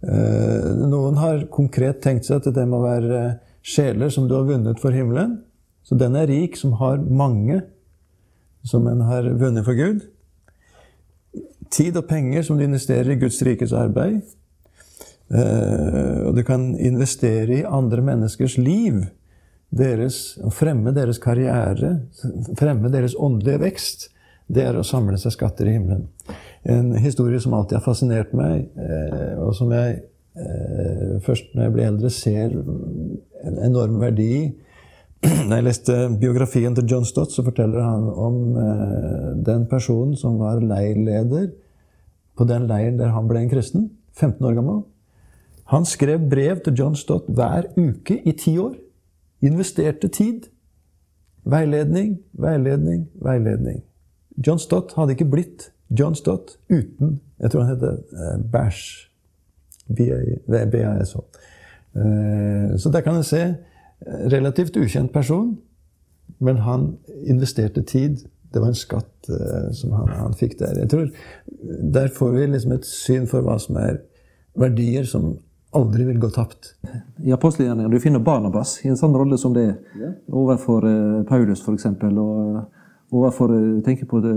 Eh, 0.02 0.72
noen 0.91 1.20
har 1.22 1.46
konkret 1.54 2.02
tenkt 2.04 2.28
seg 2.28 2.41
at 2.41 2.56
det 2.56 2.65
må 2.67 2.82
være 2.84 3.39
sjeler 3.62 4.12
som 4.12 4.28
du 4.28 4.36
har 4.36 4.50
vunnet 4.50 4.82
for 4.82 4.96
himmelen. 4.96 5.39
Så 5.88 5.96
den 5.98 6.17
er 6.17 6.28
rik, 6.30 6.58
som 6.60 6.76
har 6.82 7.00
mange 7.00 7.62
som 8.67 8.86
en 8.88 9.02
har 9.08 9.26
vunnet 9.39 9.65
for 9.65 9.78
Gud. 9.78 10.04
Tid 11.72 11.98
og 11.98 12.06
penger 12.10 12.44
som 12.44 12.60
du 12.60 12.65
investerer 12.65 13.13
i 13.13 13.20
Guds 13.22 13.39
rikes 13.46 13.74
arbeid. 13.74 14.22
Eh, 15.32 16.28
og 16.28 16.36
du 16.36 16.44
kan 16.44 16.74
investere 16.76 17.62
i 17.62 17.65
andre 17.67 18.04
menneskers 18.04 18.58
liv. 18.60 19.06
Deres, 19.72 20.36
fremme 20.52 20.91
deres 20.91 21.22
karriere, 21.24 22.02
fremme 22.60 22.91
deres 22.91 23.15
åndelige 23.15 23.62
vekst. 23.62 24.10
Det 24.52 24.65
er 24.67 24.76
å 24.76 24.84
samle 24.84 25.15
seg 25.22 25.32
skatter 25.38 25.70
i 25.70 25.78
himmelen. 25.78 26.10
En 26.67 26.91
historie 27.00 27.39
som 27.39 27.56
alltid 27.56 27.78
har 27.80 27.86
fascinert 27.86 28.34
meg, 28.36 28.67
eh, 28.76 29.38
og 29.39 29.56
som 29.56 29.72
jeg 29.72 30.02
eh, 30.36 31.15
først 31.24 31.56
når 31.56 31.63
jeg 31.63 31.76
blir 31.78 31.88
eldre, 31.88 32.12
ser 32.12 32.58
en 33.48 33.63
enorm 33.63 34.02
verdi 34.04 34.28
i. 34.41 34.44
Da 35.48 35.56
jeg 35.56 35.70
leste 35.70 35.96
biografien 36.20 36.76
til 36.76 36.91
John 36.91 37.08
Stott, 37.08 37.32
så 37.32 37.46
forteller 37.46 37.86
han 37.86 38.08
om 38.10 38.38
den 39.46 39.67
personen 39.70 40.15
som 40.17 40.39
var 40.41 40.63
leirleder 40.65 41.52
på 42.36 42.48
den 42.50 42.65
leiren 42.67 42.98
der 42.98 43.13
han 43.13 43.30
ble 43.30 43.46
en 43.46 43.52
kristen. 43.52 43.91
15 44.17 44.50
år 44.50 44.58
gammel. 44.58 44.82
Han 45.71 45.86
skrev 45.86 46.29
brev 46.29 46.60
til 46.63 46.73
John 46.73 46.95
Stott 46.95 47.29
hver 47.31 47.69
uke 47.77 48.17
i 48.27 48.31
ti 48.31 48.57
år. 48.60 48.73
Investerte 49.41 50.07
tid. 50.07 50.49
Veiledning, 51.43 52.17
veiledning, 52.34 53.07
veiledning. 53.15 53.84
John 54.47 54.60
Stott 54.60 54.93
hadde 54.97 55.15
ikke 55.15 55.29
blitt 55.31 55.71
John 55.99 56.15
Stott 56.15 56.57
uten 56.69 57.21
Jeg 57.39 57.51
tror 57.51 57.62
han 57.63 57.75
heter 57.75 57.91
eh, 57.91 58.51
Bash. 58.51 59.07
Eh, 61.95 62.77
så 62.77 62.89
der 62.93 63.01
kan 63.01 63.15
en 63.15 63.23
se. 63.23 63.55
Relativt 64.07 64.77
ukjent 64.77 65.13
person, 65.13 65.60
men 66.39 66.57
han 66.57 66.97
investerte 67.27 67.81
tid. 67.81 68.17
Det 68.53 68.62
var 68.62 68.67
en 68.67 68.75
skatt 68.75 69.29
eh, 69.29 69.73
som 69.73 69.91
han, 69.91 70.10
han 70.10 70.34
fikk 70.34 70.60
der. 70.60 70.79
Jeg 70.79 70.89
tror 70.89 71.07
Der 71.93 72.07
får 72.07 72.31
vi 72.31 72.45
liksom 72.45 72.71
et 72.71 72.86
syn 72.86 73.27
for 73.27 73.41
hva 73.41 73.60
som 73.60 73.75
er 73.75 73.97
verdier 74.55 75.03
som 75.03 75.38
aldri 75.71 76.03
vil 76.03 76.19
gå 76.19 76.29
tapt. 76.29 76.73
I 77.23 77.31
apostelgjerningen 77.31 77.91
du 77.91 77.99
finner 77.99 78.19
Barnabas 78.19 78.79
i 78.86 78.89
en 78.91 78.99
sånn 78.99 79.15
rolle 79.15 79.38
som 79.39 79.53
det 79.55 79.67
er 79.69 80.10
overfor 80.27 80.84
uh, 80.88 81.21
Paulus 81.29 81.63
f.eks. 81.63 81.88
Og 82.12 82.17
uh, 82.17 82.65
overfor 83.15 83.53
uh, 83.53 83.79
tenker 83.86 84.10
på 84.10 84.19
det, 84.23 84.36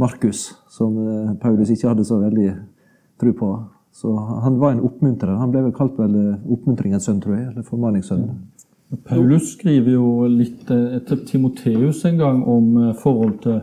Markus, 0.00 0.46
som 0.72 0.96
uh, 0.96 1.34
Paulus 1.42 1.72
ikke 1.72 1.92
hadde 1.92 2.08
så 2.08 2.20
veldig 2.22 2.48
tro 3.20 3.34
på. 3.36 3.50
Så 3.92 4.14
han 4.16 4.56
var 4.62 4.72
en 4.72 4.84
oppmuntrer. 4.86 5.36
Han 5.36 5.52
ble 5.52 5.66
vel 5.66 5.76
kalt 5.76 5.98
vel 5.98 6.16
oppmuntringens 6.48 7.08
sønn, 7.08 7.20
tror 7.20 7.36
jeg. 7.36 7.50
Eller 7.50 7.66
formaningssønn. 7.66 8.28
Paulus 9.06 9.52
skriver 9.58 9.92
jo 9.92 10.28
litt 10.30 10.70
etter 10.70 11.20
Timoteus 11.26 12.04
en 12.08 12.16
gang 12.18 12.40
om 12.48 12.94
forhold 12.98 13.36
til, 13.44 13.60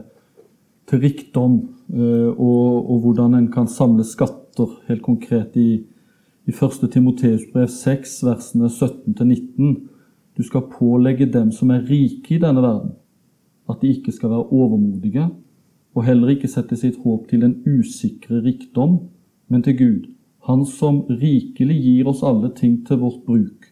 til 0.88 1.02
rikdom, 1.04 1.58
og, 1.90 2.92
og 2.92 3.02
hvordan 3.04 3.36
en 3.40 3.50
kan 3.52 3.68
samle 3.72 4.06
skatter, 4.08 4.72
helt 4.88 5.04
konkret 5.04 5.56
i 5.60 5.70
i 6.48 6.52
1. 6.52 6.92
Timoteus 6.92 7.42
brev 7.52 7.68
6, 7.68 8.24
versene 8.24 8.70
17-19. 8.72 9.76
Du 10.38 10.44
skal 10.44 10.70
pålegge 10.72 11.26
dem 11.28 11.52
som 11.52 11.74
er 11.76 11.84
rike 11.84 12.38
i 12.38 12.40
denne 12.40 12.62
verden, 12.64 12.94
at 13.68 13.82
de 13.82 13.92
ikke 13.92 14.14
skal 14.16 14.32
være 14.32 14.54
overmodige, 14.56 15.26
og 15.98 16.06
heller 16.08 16.32
ikke 16.32 16.48
sette 16.48 16.78
sitt 16.80 17.02
håp 17.04 17.26
til 17.28 17.42
den 17.44 17.58
usikre 17.68 18.40
rikdom, 18.46 19.00
men 19.50 19.64
til 19.64 19.78
Gud, 19.78 20.06
Han 20.48 20.64
som 20.66 21.02
rikelig 21.10 21.76
gir 21.84 22.08
oss 22.08 22.22
alle 22.24 22.48
ting 22.56 22.86
til 22.88 23.02
vårt 23.02 23.26
bruk. 23.26 23.66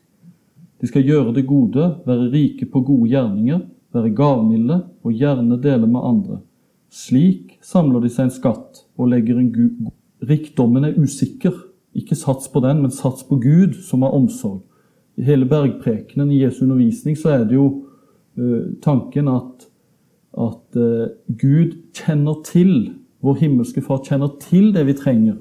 De 0.81 0.87
skal 0.87 1.05
gjøre 1.07 1.31
det 1.33 1.45
gode, 1.47 1.85
være 2.05 2.27
rike 2.33 2.65
på 2.65 2.81
gode 2.83 3.07
gjerninger, 3.13 3.61
være 3.95 4.11
gavmilde 4.11 4.81
og 5.03 5.13
gjerne 5.13 5.61
dele 5.63 5.87
med 5.87 6.03
andre. 6.03 6.41
Slik 6.91 7.55
samler 7.63 8.03
de 8.03 8.11
seg 8.11 8.27
en 8.27 8.35
skatt 8.35 8.83
og 8.97 9.07
legger 9.13 9.39
en 9.39 9.53
gud. 9.55 9.87
Rikdommen 10.27 10.83
er 10.83 10.99
usikker, 10.99 11.55
ikke 11.95 12.17
sats 12.17 12.49
på 12.51 12.61
den, 12.63 12.81
men 12.83 12.91
sats 12.91 13.23
på 13.23 13.37
Gud, 13.39 13.77
som 13.87 14.03
har 14.03 14.15
omsorg. 14.15 14.61
I 15.15 15.23
hele 15.23 15.47
bergprekenen 15.47 16.31
i 16.31 16.41
Jesu 16.41 16.65
undervisning 16.65 17.15
så 17.17 17.31
er 17.37 17.45
det 17.47 17.55
jo 17.55 17.67
uh, 18.37 18.73
tanken 18.83 19.29
at, 19.31 19.67
at 20.35 20.79
uh, 20.79 21.07
Gud 21.39 21.77
kjenner 21.95 22.41
til, 22.47 22.73
vår 23.23 23.39
himmelske 23.39 23.81
Far 23.81 24.03
kjenner 24.05 24.35
til 24.41 24.73
det 24.75 24.83
vi 24.89 24.97
trenger. 24.97 25.37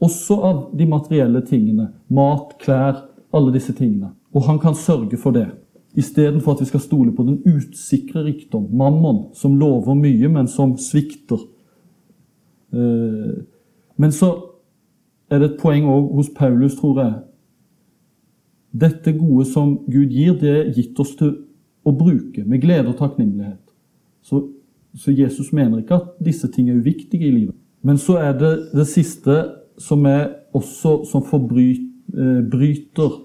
Også 0.00 0.38
av 0.46 0.60
de 0.78 0.86
materielle 0.88 1.42
tingene. 1.44 1.90
Mat, 2.08 2.54
klær, 2.62 3.02
alle 3.36 3.52
disse 3.52 3.74
tingene. 3.76 4.14
Og 4.32 4.46
han 4.46 4.60
kan 4.62 4.78
sørge 4.78 5.18
for 5.20 5.34
det. 5.34 5.48
Istedenfor 5.98 6.54
at 6.54 6.62
vi 6.62 6.70
skal 6.70 6.80
stole 6.80 7.12
på 7.12 7.26
den 7.26 7.42
usikre 7.44 8.22
rikdom, 8.24 8.70
mammon, 8.72 9.26
som 9.34 9.58
lover 9.58 9.98
mye, 9.98 10.30
men 10.30 10.48
som 10.48 10.76
svikter. 10.78 11.42
Uh, 12.70 13.42
men 13.98 14.14
så 14.14 14.30
er 15.30 15.38
det 15.38 15.52
et 15.52 15.60
poeng 15.60 15.86
òg 15.88 16.10
hos 16.18 16.30
Paulus, 16.34 16.74
tror 16.78 16.98
jeg. 17.00 17.14
Dette 18.80 19.14
gode 19.14 19.46
som 19.50 19.76
Gud 19.90 20.10
gir, 20.10 20.34
det 20.38 20.50
er 20.50 20.72
gitt 20.74 20.98
oss 21.02 21.14
til 21.18 21.32
å 21.86 21.92
bruke 21.96 22.44
med 22.46 22.62
glede 22.62 22.90
og 22.92 22.98
takknemlighet. 22.98 23.62
Så, 24.26 24.44
så 24.94 25.14
Jesus 25.14 25.52
mener 25.56 25.80
ikke 25.80 25.98
at 26.00 26.12
disse 26.22 26.50
ting 26.52 26.68
er 26.70 26.78
uviktige 26.82 27.26
i 27.26 27.34
livet. 27.34 27.56
Men 27.82 27.98
så 27.98 28.18
er 28.20 28.36
det 28.36 28.52
det 28.76 28.86
siste 28.90 29.38
som 29.80 30.04
er 30.06 30.28
også 30.56 31.00
som 31.08 31.24
forbryter 31.24 31.80
eh, 32.18 33.18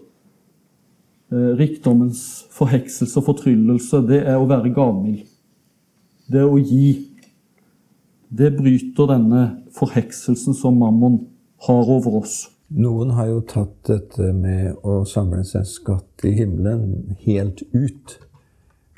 eh, 1.33 1.51
rikdommens 1.59 2.45
forhekselse 2.55 3.19
og 3.19 3.27
fortryllelse. 3.31 4.05
Det 4.07 4.21
er 4.23 4.39
å 4.39 4.47
være 4.49 4.71
gavmild. 4.73 5.25
Det 6.31 6.45
å 6.45 6.57
gi. 6.57 7.11
Det 8.35 8.53
bryter 8.55 9.11
denne 9.11 9.43
forhekselsen 9.75 10.55
som 10.57 10.79
mammon 10.79 11.19
har 11.67 11.89
over 11.89 12.21
oss. 12.21 12.45
Noen 12.73 13.13
har 13.13 13.29
jo 13.29 13.41
tatt 13.45 13.75
dette 13.85 14.31
med 14.33 14.79
å 14.85 15.03
samle 15.05 15.43
seg 15.45 15.67
skatt 15.69 16.25
i 16.25 16.33
himmelen 16.39 17.15
helt 17.25 17.61
ut. 17.75 18.17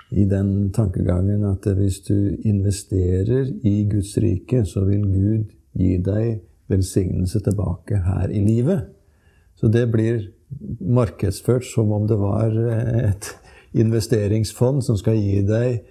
I 0.07 0.23
den 0.23 0.69
tankegangen 0.75 1.43
at 1.49 1.67
hvis 1.75 1.99
du 2.07 2.37
investerer 2.47 3.49
i 3.67 3.81
Guds 3.91 4.13
rike, 4.23 4.63
så 4.63 4.85
vil 4.87 5.03
Gud 5.03 5.51
gi 5.75 5.97
deg 5.99 6.39
velsignelse 6.71 7.41
tilbake 7.43 7.99
her 8.05 8.31
i 8.31 8.39
livet. 8.43 8.87
Så 9.59 9.67
det 9.71 9.87
blir 9.91 10.29
markedsført 10.79 11.67
som 11.67 11.91
om 11.91 12.07
det 12.07 12.17
var 12.19 12.55
et 12.55 13.33
investeringsfond 13.77 14.85
som 14.85 14.95
skal 14.99 15.19
gi 15.19 15.41
deg 15.47 15.81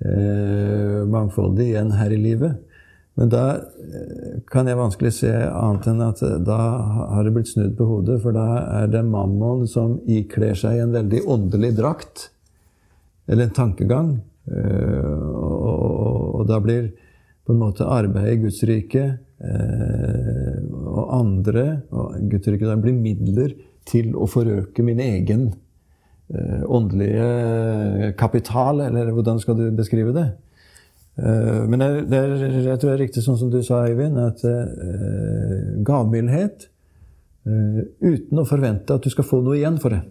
eh, 0.00 1.04
mangfoldig 1.08 1.72
igjen 1.72 1.92
her 1.98 2.14
i 2.14 2.20
livet. 2.22 2.56
Men 3.18 3.32
da 3.32 3.44
eh, 3.50 4.38
kan 4.46 4.68
jeg 4.70 4.78
vanskelig 4.78 5.10
se 5.16 5.30
annet 5.32 5.88
enn 5.90 6.02
at 6.06 6.20
eh, 6.22 6.36
da 6.46 6.58
har 7.16 7.26
det 7.26 7.34
blitt 7.34 7.50
snudd 7.50 7.74
på 7.78 7.88
hodet. 7.88 8.20
For 8.22 8.36
da 8.36 8.46
er 8.78 8.90
det 8.92 9.02
mammon 9.08 9.64
som 9.70 9.96
ikler 10.06 10.54
seg 10.58 10.78
en 10.84 10.94
veldig 10.94 11.24
åndelig 11.26 11.72
drakt. 11.80 12.28
Eller 13.26 13.48
en 13.48 13.56
tankegang. 13.56 14.12
Eh, 14.46 15.14
og 16.38 16.44
da 16.48 16.60
blir 16.62 16.92
på 17.44 17.56
en 17.56 17.62
måte 17.62 17.88
arbeidet 17.88 18.36
i 18.36 18.42
Guds 18.44 18.60
rike 18.68 19.06
og 19.38 21.12
andre 21.14 21.62
og 21.94 22.16
Guds 22.26 22.48
rike 22.50 22.74
blir 22.82 22.96
midler 22.96 23.52
til 23.86 24.10
å 24.18 24.26
forøke 24.28 24.82
min 24.82 24.98
egen 25.00 25.44
åndelige 26.66 28.10
kapital, 28.18 28.82
eller 28.88 29.12
hvordan 29.14 29.38
skal 29.40 29.56
du 29.60 29.68
beskrive 29.78 30.12
det? 30.16 30.26
Eh, 31.18 31.68
men 31.68 31.78
det, 31.78 32.02
det, 32.10 32.18
jeg 32.62 32.78
tror 32.78 32.92
det 32.92 32.94
er 32.94 33.02
riktig 33.02 33.24
sånn 33.24 33.38
som 33.40 33.50
du 33.50 33.58
sa, 33.66 33.82
Eivind, 33.88 34.18
at 34.22 34.44
uh, 34.46 35.78
gavmildhet 35.86 36.68
uh, 37.48 37.80
uten 38.04 38.38
å 38.38 38.46
forvente 38.46 38.94
at 38.94 39.02
du 39.02 39.10
skal 39.10 39.26
få 39.26 39.40
noe 39.42 39.56
igjen 39.58 39.80
for 39.82 39.96
det. 39.96 40.04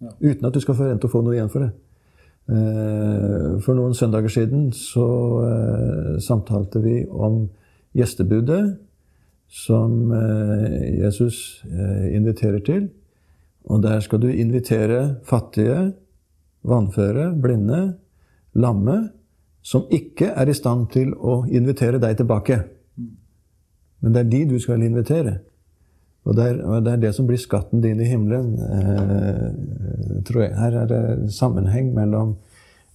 Ja. 0.00 0.12
Uten 0.20 0.48
at 0.48 0.56
du 0.56 0.60
skal 0.60 0.76
forvente 0.76 1.08
å 1.08 1.12
få 1.12 1.22
noe 1.24 1.38
igjen 1.38 1.52
for 1.52 1.66
det. 1.66 1.72
For 2.50 3.76
noen 3.78 3.92
søndager 3.94 4.32
siden 4.32 4.62
så 4.74 5.04
samtalte 6.18 6.80
vi 6.82 7.04
om 7.06 7.44
gjestebudet 7.94 8.64
som 9.46 10.10
Jesus 10.10 11.60
inviterer 12.10 12.64
til. 12.66 12.88
Og 13.70 13.84
der 13.84 14.02
skal 14.02 14.24
du 14.24 14.26
invitere 14.32 15.20
fattige, 15.28 15.92
vannføre, 16.66 17.28
blinde, 17.38 17.82
lamme 18.58 18.98
som 19.62 19.86
ikke 19.92 20.32
er 20.36 20.48
i 20.48 20.56
stand 20.56 20.88
til 20.94 21.12
å 21.14 21.42
invitere 21.48 22.00
deg 22.00 22.16
tilbake. 22.20 22.62
Men 24.00 24.14
det 24.14 24.22
er 24.22 24.30
de 24.32 24.44
du 24.54 24.58
skal 24.62 24.82
invitere. 24.82 25.40
Og 26.28 26.36
det 26.36 26.46
er, 26.50 26.60
og 26.64 26.84
det, 26.84 26.92
er 26.92 27.02
det, 27.04 27.14
som 27.16 27.26
blir 27.28 27.40
skatten 27.40 27.80
din 27.84 28.00
i 28.00 28.08
himmelen, 28.08 28.54
eh, 28.60 30.22
tror 30.28 30.44
jeg. 30.44 30.56
Her 30.56 30.76
er 30.82 30.88
det 30.90 31.32
sammenheng 31.32 31.94
mellom 31.96 32.34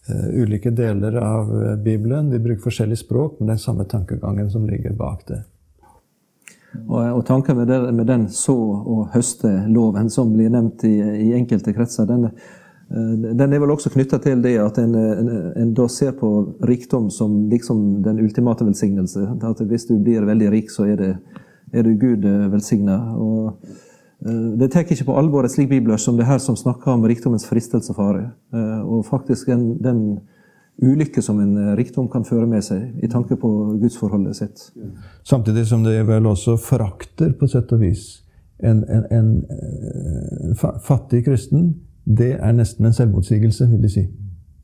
eh, 0.10 0.28
ulike 0.41 0.73
deler 0.73 1.17
av 1.21 1.49
eh, 1.49 1.75
Bibelen. 1.82 2.30
De 2.34 2.41
bruker 2.41 2.63
forskjellig 2.65 2.99
språk, 3.01 3.39
men 3.39 3.49
det 3.49 3.58
er 3.58 3.65
samme 3.65 3.88
tankegangen 3.89 4.49
som 4.54 4.67
ligger 4.69 4.93
bak 4.97 5.25
det. 5.30 5.41
Og, 6.86 7.01
og 7.01 7.23
tanken 7.25 7.58
med, 7.58 7.69
det, 7.71 7.80
med 7.95 8.10
den 8.10 8.28
så- 8.30 8.58
og 8.84 9.10
høste-loven 9.13 10.10
som 10.12 10.34
blir 10.34 10.51
nevnt 10.54 10.84
i, 10.86 10.95
i 11.30 11.34
enkelte 11.38 11.73
kretser, 11.73 12.10
den, 12.10 12.30
Eh, 12.30 12.64
den 12.89 13.54
er 13.54 13.60
vel 13.60 13.71
også 13.74 13.89
knytta 13.89 14.19
til 14.21 14.43
det 14.43 14.54
at 14.62 14.78
en, 14.78 14.93
en, 14.93 15.30
en, 15.58 15.71
da 15.74 15.88
ser 15.89 16.13
på 16.19 16.30
rikdom 16.69 17.10
som 17.10 17.48
liksom 17.50 18.04
den 18.06 18.19
ultimate 18.21 18.65
velsignelse. 18.65 19.26
At 19.41 19.63
hvis 19.65 19.88
du 19.89 19.98
blir 19.98 20.26
veldig 20.26 20.52
rik, 20.54 20.69
så 20.69 20.86
er, 20.86 21.00
det, 21.00 21.15
er 21.74 21.84
du 21.84 21.95
Gud 21.98 22.26
eh, 22.30 22.45
velsigna. 22.54 23.00
Eh, 24.21 24.54
det 24.62 24.69
tar 24.71 24.86
ikke 24.86 25.08
på 25.08 25.17
alvor 25.17 25.48
et 25.48 25.54
slik 25.54 25.71
bibler 25.74 25.98
som 25.98 26.17
det 26.17 26.28
her 26.30 26.38
som 26.38 26.58
snakker 26.58 26.93
om 26.93 27.08
rikdommens 27.10 27.48
fristelse 27.50 27.91
og 27.93 27.98
fare. 27.98 28.28
Og 28.86 29.02
faktisk 29.06 29.50
den, 29.50 29.65
den 29.84 30.04
ulykke 30.82 31.21
som 31.26 31.39
en 31.41 31.76
rikdom 31.78 32.08
kan 32.12 32.26
føre 32.26 32.45
med 32.50 32.63
seg, 32.65 32.93
i 33.04 33.10
tanke 33.10 33.38
på 33.39 33.50
gudsforholdet 33.82 34.38
sitt. 34.38 34.69
Samtidig 35.24 35.65
som 35.67 35.84
det 35.84 36.04
vel 36.08 36.26
også 36.30 36.58
forakter, 36.62 37.34
på 37.34 37.50
sett 37.50 37.74
og 37.76 37.82
vis, 37.82 38.06
en, 38.63 38.86
en, 38.88 39.06
en 39.12 40.56
fattig 40.86 41.26
kristen 41.26 41.74
det 42.06 42.36
er 42.39 42.52
nesten 42.54 42.86
en 42.86 42.94
selvmotsigelse, 42.94 43.68
vil 43.70 43.82
de 43.84 43.89
si. 43.89 44.06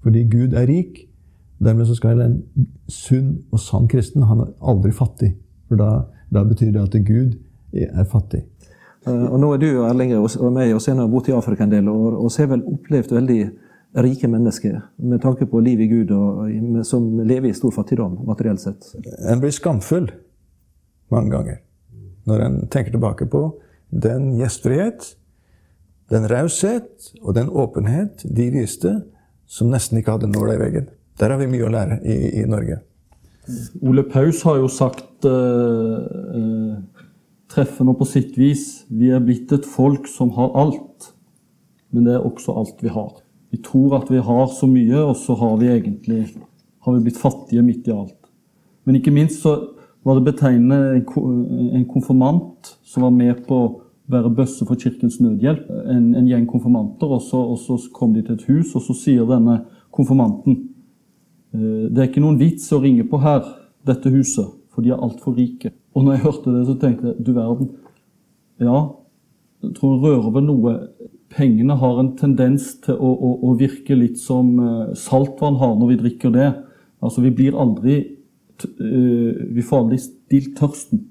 Fordi 0.04 0.24
Gud 0.30 0.54
er 0.54 0.68
rik. 0.70 1.08
Dermed 1.62 1.86
så 1.86 1.96
skal 1.96 2.22
en 2.22 2.44
sunn 2.90 3.44
og 3.52 3.60
sann 3.60 3.88
kristen 3.88 4.24
Han 4.24 4.40
er 4.40 4.54
aldri 4.62 4.92
fattig. 4.92 5.36
For 5.68 5.78
da, 5.78 6.06
da 6.34 6.44
betyr 6.44 6.72
det 6.72 6.82
at 6.82 7.06
Gud 7.06 7.38
er 7.74 8.06
fattig. 8.10 8.44
Eh, 9.08 9.26
og 9.26 9.40
nå 9.40 9.54
er 9.54 9.62
du 9.62 9.68
Erling, 9.86 10.14
og 10.18 10.54
meg 10.54 10.74
og 10.76 10.82
senere 10.82 11.08
har 11.08 11.12
bodd 11.14 11.30
i 11.30 11.36
Afrika 11.38 11.66
en 11.66 11.74
del 11.74 11.90
og 11.90 12.30
så 12.32 12.44
har 12.44 12.52
vel 12.56 12.66
opplevd 12.70 13.14
veldig 13.16 13.42
rike 14.02 14.28
mennesker 14.32 14.78
med 14.98 15.22
tanke 15.22 15.46
på 15.46 15.60
livet 15.60 15.86
i 15.86 15.92
Gud, 15.92 16.12
og, 16.12 16.86
som 16.88 17.20
lever 17.20 17.50
i 17.50 17.56
stor 17.58 17.74
fattigdom 17.76 18.22
materielt 18.28 18.62
sett. 18.62 18.94
En 19.28 19.42
blir 19.42 19.52
skamfull 19.52 20.08
mange 21.12 21.34
ganger 21.34 21.60
når 22.30 22.46
en 22.46 22.60
tenker 22.72 22.94
tilbake 22.94 23.26
på 23.28 23.42
den 23.92 24.32
gjestfrihet, 24.38 25.16
den 26.12 26.28
raushet 26.28 27.12
og 27.22 27.36
den 27.38 27.50
åpenhet 27.50 28.26
de 28.26 28.50
viste, 28.54 28.98
som 29.48 29.72
nesten 29.72 30.00
ikke 30.00 30.18
hadde 30.18 30.32
nåla 30.32 30.56
i 30.56 30.62
veggen. 30.62 30.90
Der 31.20 31.34
har 31.34 31.40
vi 31.42 31.50
mye 31.52 31.68
å 31.68 31.72
lære 31.72 32.00
i, 32.04 32.18
i 32.42 32.46
Norge. 32.50 32.82
Ole 33.82 34.04
Paus 34.08 34.44
har 34.48 34.60
jo 34.62 34.70
sagt 34.72 35.26
uh, 35.28 36.04
uh, 36.38 37.08
treffende 37.52 37.96
på 37.98 38.08
sitt 38.08 38.38
vis 38.40 38.84
vi 38.88 39.12
er 39.12 39.24
blitt 39.24 39.52
et 39.56 39.68
folk 39.68 40.08
som 40.12 40.32
har 40.38 40.54
alt, 40.60 41.12
men 41.92 42.08
det 42.08 42.16
er 42.16 42.28
også 42.28 42.56
alt 42.60 42.84
vi 42.84 42.94
har. 42.94 43.12
Vi 43.52 43.60
tror 43.66 43.98
at 44.00 44.12
vi 44.12 44.22
har 44.24 44.48
så 44.56 44.70
mye, 44.70 45.02
og 45.04 45.18
så 45.20 45.36
har 45.36 45.58
vi 45.60 45.72
egentlig 45.74 46.24
har 46.82 46.96
vi 46.96 47.04
blitt 47.06 47.20
fattige 47.20 47.64
midt 47.66 47.90
i 47.90 47.96
alt. 47.96 48.18
Men 48.86 48.98
ikke 48.98 49.14
minst 49.14 49.44
så 49.44 49.58
var 50.08 50.18
det 50.18 50.32
betegnende 50.32 51.02
en 51.76 51.86
konfirmant 51.86 52.72
som 52.88 53.04
var 53.06 53.14
med 53.14 53.44
på 53.46 53.81
være 54.12 54.34
bøsse 54.36 54.66
for 54.68 54.80
Kirkens 54.80 55.20
Nødhjelp. 55.22 55.70
En, 55.70 56.12
en 56.16 56.28
gjeng 56.28 56.48
konfirmanter. 56.50 57.08
Og 57.08 57.22
så, 57.26 57.40
og 57.40 57.60
så, 57.60 57.78
kom 57.94 58.14
de 58.16 58.24
til 58.26 58.38
et 58.38 58.48
hus, 58.50 58.76
og 58.76 58.86
så 58.86 58.96
sier 58.98 59.28
denne 59.30 59.62
konfirmanten 59.96 60.58
«Eh, 61.54 61.88
Det 61.92 62.00
er 62.00 62.10
ikke 62.10 62.24
noen 62.24 62.40
vits 62.40 62.70
å 62.72 62.80
ringe 62.84 63.04
på 63.08 63.20
her, 63.20 63.44
dette 63.88 64.12
huset, 64.14 64.48
for 64.72 64.86
de 64.86 64.94
er 64.94 65.02
altfor 65.02 65.36
rike. 65.36 65.74
Og 65.96 66.06
når 66.06 66.16
jeg 66.16 66.26
hørte 66.26 66.54
det, 66.54 66.66
så 66.68 66.76
tenkte 66.80 67.10
jeg 67.10 67.26
du 67.26 67.32
verden. 67.36 67.72
Ja, 68.62 68.78
jeg 69.66 69.76
tror 69.76 69.96
det 69.96 70.04
rører 70.06 70.36
ved 70.36 70.48
noe. 70.48 70.76
Pengene 71.32 71.76
har 71.80 72.00
en 72.00 72.14
tendens 72.20 72.74
til 72.84 72.96
å, 72.96 73.10
å, 73.12 73.32
å 73.48 73.56
virke 73.60 73.96
litt 73.98 74.20
som 74.20 74.54
eh, 74.60 74.96
saltvann 75.00 75.60
har 75.62 75.78
når 75.80 75.94
vi 75.94 76.02
drikker 76.06 76.36
det. 76.36 76.50
Altså, 77.02 77.24
vi 77.24 77.32
blir 77.36 77.58
aldri 77.58 77.96
eh, 78.02 79.48
Vi 79.56 79.64
får 79.66 79.84
aldri 79.84 80.00
stilt 80.04 80.56
tørsten. 80.60 81.06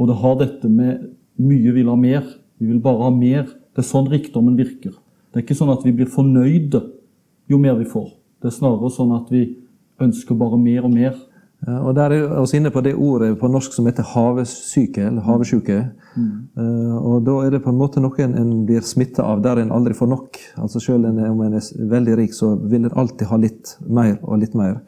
Og 0.00 0.08
det 0.08 0.18
har 0.22 0.38
dette 0.40 0.70
med 0.72 1.10
mye 1.40 1.74
vil 1.74 1.88
ha 1.90 1.96
mer. 1.96 2.24
Vi 2.60 2.68
vil 2.68 2.80
bare 2.84 3.06
ha 3.06 3.10
mer. 3.14 3.48
Det 3.74 3.84
er 3.84 3.88
sånn 3.88 4.10
rikdommen 4.10 4.58
virker. 4.58 4.94
Det 5.30 5.40
er 5.40 5.46
ikke 5.46 5.58
sånn 5.58 5.72
at 5.72 5.84
vi 5.86 5.94
blir 5.94 6.10
fornøyde 6.10 6.82
jo 7.50 7.58
mer 7.58 7.78
vi 7.78 7.88
får. 7.88 8.12
Det 8.40 8.50
er 8.50 8.56
snarere 8.56 8.90
sånn 8.92 9.12
at 9.16 9.30
vi 9.32 9.44
ønsker 10.00 10.38
bare 10.38 10.58
mer 10.60 10.86
og 10.88 10.94
mer. 10.94 11.18
Ja, 11.66 11.82
og 11.84 11.94
Der 11.94 12.10
er 12.10 12.28
vi 12.40 12.56
inne 12.56 12.70
på 12.72 12.80
det 12.80 12.94
ordet 12.94 13.38
på 13.38 13.48
norsk 13.48 13.72
som 13.72 13.86
heter 13.86 14.02
havesyke, 14.14 15.02
eller 15.10 15.20
havesjuke. 15.20 15.90
Mm. 16.16 16.30
Uh, 16.56 16.96
og 16.96 17.24
Da 17.24 17.34
er 17.44 17.50
det 17.50 17.62
på 17.62 17.70
en 17.70 17.78
måte 17.78 18.00
noe 18.00 18.16
en 18.24 18.64
blir 18.66 18.80
smitta 18.80 19.22
av 19.22 19.42
der 19.42 19.60
en 19.60 19.72
aldri 19.72 19.92
får 19.94 20.08
nok. 20.08 20.38
Altså 20.56 20.80
Selv 20.80 21.06
om 21.06 21.42
en 21.42 21.54
er 21.54 21.60
veldig 21.90 22.16
rik, 22.16 22.32
så 22.32 22.56
vil 22.56 22.84
en 22.84 22.96
alltid 22.96 23.28
ha 23.28 23.36
litt 23.36 23.76
mer 23.86 24.18
og 24.22 24.38
litt 24.40 24.54
mer. 24.54 24.80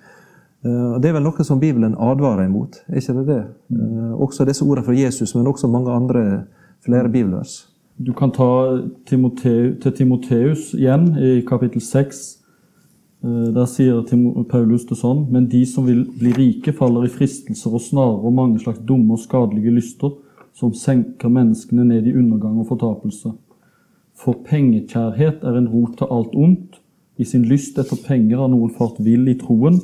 Uh, 0.65 0.95
og 0.95 1.03
Det 1.03 1.11
er 1.11 1.17
vel 1.17 1.27
noe 1.27 1.45
som 1.45 1.61
Bibelen 1.61 1.97
advarer 1.99 2.47
imot, 2.47 2.85
er 2.89 3.01
ikke 3.01 3.17
det 3.21 3.27
det? 3.27 3.41
Uh, 3.75 4.21
også 4.23 4.47
disse 4.47 4.65
ordene 4.65 4.87
fra 4.87 4.95
Jesus, 4.95 5.35
men 5.35 5.47
også 5.47 5.71
mange 5.71 5.91
andre, 5.91 6.45
flere 6.85 7.09
bibelvers. 7.09 7.69
Du 7.99 8.13
kan 8.13 8.31
ta 8.31 8.79
Timoteus, 9.07 9.77
til 9.83 9.93
Timoteus 9.93 10.73
igjen, 10.75 11.13
i 11.19 11.43
kapittel 11.47 11.81
6 11.81 12.43
Eh, 13.23 13.49
der 13.55 13.69
sier 13.71 14.03
Paulus 14.51 14.83
det 14.89 14.97
sånn 14.99 15.29
Men 15.31 15.47
de 15.47 15.61
som 15.67 15.87
vil 15.87 16.03
bli 16.19 16.33
rike, 16.35 16.75
faller 16.75 17.07
i 17.07 17.13
fristelser 17.13 17.71
og 17.71 17.85
snarer 17.85 18.19
og 18.19 18.35
mange 18.35 18.59
slags 18.65 18.83
dumme 18.83 19.15
og 19.15 19.23
skadelige 19.23 19.75
lyster, 19.77 20.17
som 20.53 20.75
senker 20.75 21.31
menneskene 21.31 21.87
ned 21.87 22.09
i 22.11 22.17
undergang 22.19 22.59
og 22.61 22.69
fortapelse. 22.73 23.31
For 24.19 24.43
pengekjærhet 24.45 25.45
er 25.47 25.57
en 25.57 25.71
rot 25.71 25.97
til 25.99 26.11
alt 26.11 26.35
ondt. 26.35 26.81
I 27.17 27.25
sin 27.25 27.47
lyst 27.47 27.79
etter 27.79 27.99
penger 28.05 28.43
har 28.43 28.51
noen 28.51 28.73
fart 28.75 28.99
vill 28.99 29.29
i 29.31 29.39
troen 29.39 29.79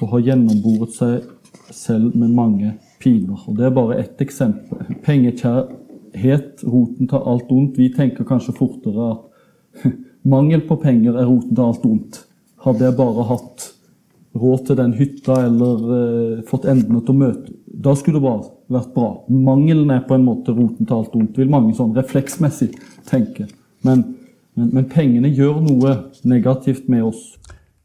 og 0.00 0.12
har 0.12 0.26
gjennomboret 0.30 0.94
seg 0.94 1.72
selv 1.74 2.16
med 2.16 2.34
mange 2.34 2.74
piner. 3.02 3.40
Og 3.48 3.56
Det 3.56 3.66
er 3.66 3.74
bare 3.74 3.98
ett 3.98 4.20
eksempel. 4.20 4.98
Pengekjærhet, 5.04 6.64
roten 6.64 7.08
til 7.08 7.26
alt 7.32 7.50
ondt. 7.50 7.78
Vi 7.78 7.90
tenker 7.94 8.24
kanskje 8.24 8.56
fortere 8.56 9.10
at 9.12 9.24
Mangel 10.28 10.60
på 10.66 10.76
penger 10.76 11.16
er 11.16 11.26
roten 11.26 11.54
til 11.54 11.64
alt 11.64 11.84
ondt. 11.86 12.22
Hadde 12.64 12.84
jeg 12.84 12.96
bare 12.98 13.26
hatt 13.28 13.72
råd 14.38 14.66
til 14.66 14.78
den 14.78 14.92
hytta 14.98 15.38
eller 15.46 15.92
eh, 15.96 16.42
fått 16.48 16.66
endene 16.68 17.00
til 17.02 17.14
å 17.14 17.22
møte 17.22 17.54
Da 17.66 17.94
skulle 17.96 18.18
det 18.18 18.26
bare 18.26 18.50
vært 18.78 18.92
bra. 18.94 19.10
Mangelen 19.30 19.90
er 19.94 20.04
på 20.06 20.16
en 20.16 20.26
måte 20.26 20.52
roten 20.52 20.86
til 20.86 20.96
alt 20.96 21.14
ondt, 21.16 21.38
vil 21.38 21.50
mange 21.52 21.74
sånn 21.78 21.94
refleksmessig 21.96 22.72
tenke. 23.08 23.46
Men, 23.86 24.02
men, 24.58 24.72
men, 24.74 24.88
pengene 24.90 25.30
gjør 25.30 25.60
noe 25.62 25.94
negativt 26.28 26.88
med 26.90 27.06
oss. 27.06 27.37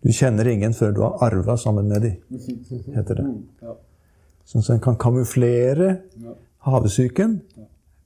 Du 0.03 0.11
kjenner 0.11 0.47
ingen 0.51 0.75
før 0.75 0.93
du 0.93 1.01
har 1.05 1.21
arva 1.29 1.55
sammen 1.59 1.87
med 1.87 2.03
dem, 2.03 2.39
heter 2.91 3.21
det. 3.21 3.27
Sånn 4.43 4.65
at 4.65 4.73
en 4.75 4.83
kan 4.83 4.99
kamuflere 4.99 5.93
havesyken, 6.67 7.37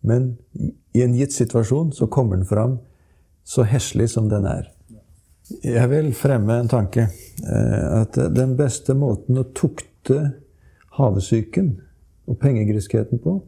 men 0.06 0.36
i 0.94 1.02
en 1.02 1.16
gitt 1.18 1.34
situasjon 1.34 1.92
så 1.98 2.08
kommer 2.10 2.38
den 2.38 2.46
fram 2.50 2.78
så 3.48 3.66
heslig 3.66 4.12
som 4.14 4.30
den 4.30 4.46
er. 4.50 4.70
Jeg 5.64 5.88
vil 5.90 6.12
fremme 6.16 6.58
en 6.60 6.70
tanke. 6.70 7.08
Eh, 7.48 8.02
at 8.02 8.18
den 8.36 8.56
beste 8.60 8.96
måten 8.98 9.40
å 9.40 9.46
tukte 9.56 10.34
havesyken 10.98 11.78
og 12.28 12.40
pengegriskheten 12.42 13.22
på, 13.24 13.40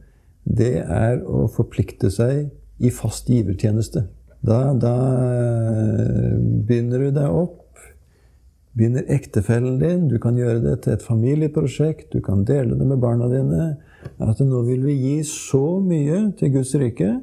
det 0.43 0.77
er 0.85 1.19
å 1.27 1.47
forplikte 1.51 2.11
seg 2.13 2.47
i 2.79 2.91
fast 2.95 3.27
givertjeneste. 3.29 4.05
Da, 4.39 4.61
da 4.79 4.95
eh, 5.35 6.37
binder 6.69 7.03
du 7.03 7.11
deg 7.19 7.41
opp. 7.41 7.58
Binder 8.79 9.03
ektefellen 9.11 9.79
din. 9.81 10.07
Du 10.07 10.15
kan 10.23 10.37
gjøre 10.39 10.61
det 10.63 10.77
til 10.85 10.95
et 10.95 11.03
familieprosjekt. 11.03 12.13
Du 12.13 12.23
kan 12.23 12.45
dele 12.47 12.77
det 12.79 12.87
med 12.87 13.01
barna 13.03 13.27
dine. 13.27 13.73
At 14.23 14.39
nå 14.39 14.63
vil 14.67 14.85
vi 14.87 14.95
gi 14.95 15.17
så 15.27 15.81
mye 15.83 16.29
til 16.39 16.55
Guds 16.55 16.71
rike 16.79 17.17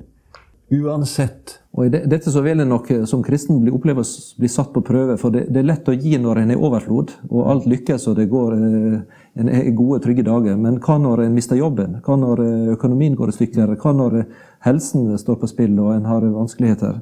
uansett. 0.73 1.61
Og 1.77 1.87
i 1.87 1.91
Dette 1.93 2.33
så 2.33 2.41
vil 2.43 2.61
en 2.63 2.71
nok 2.73 2.89
som 3.07 3.23
kristen 3.25 3.61
bli 3.63 3.73
oppleves 3.75 4.35
bli 4.41 4.49
satt 4.51 4.73
på 4.75 4.83
prøve. 4.85 5.17
For 5.21 5.35
det, 5.35 5.47
det, 5.53 5.63
er 5.63 5.69
lett 5.71 5.89
å 5.89 5.95
gi 5.95 6.17
når 6.21 6.43
en 6.43 6.55
er 6.55 6.63
overflod, 6.69 7.13
og 7.31 7.51
alt 7.53 7.69
lykkes 7.71 8.09
og 8.11 8.17
det 8.19 8.29
går 8.33 8.57
eh, 8.57 8.97
en 9.37 9.51
er 9.53 9.69
gode, 9.77 10.01
trygge 10.05 10.25
dager. 10.27 10.57
Men 10.61 10.81
hva 10.83 10.99
når 11.03 11.27
en 11.27 11.37
mister 11.37 11.59
jobben? 11.61 11.99
Hva 12.05 12.17
når 12.21 12.43
eh, 12.45 12.71
økonomien 12.75 13.19
går 13.19 13.33
i 13.33 13.37
stykker? 13.37 13.77
Hva 13.83 13.93
når 13.97 14.23
eh, 14.23 14.33
helsen 14.67 15.13
står 15.21 15.39
på 15.43 15.51
spill 15.53 15.77
og 15.83 15.93
en 15.95 16.09
har 16.09 16.27
vanskeligheter? 16.35 16.99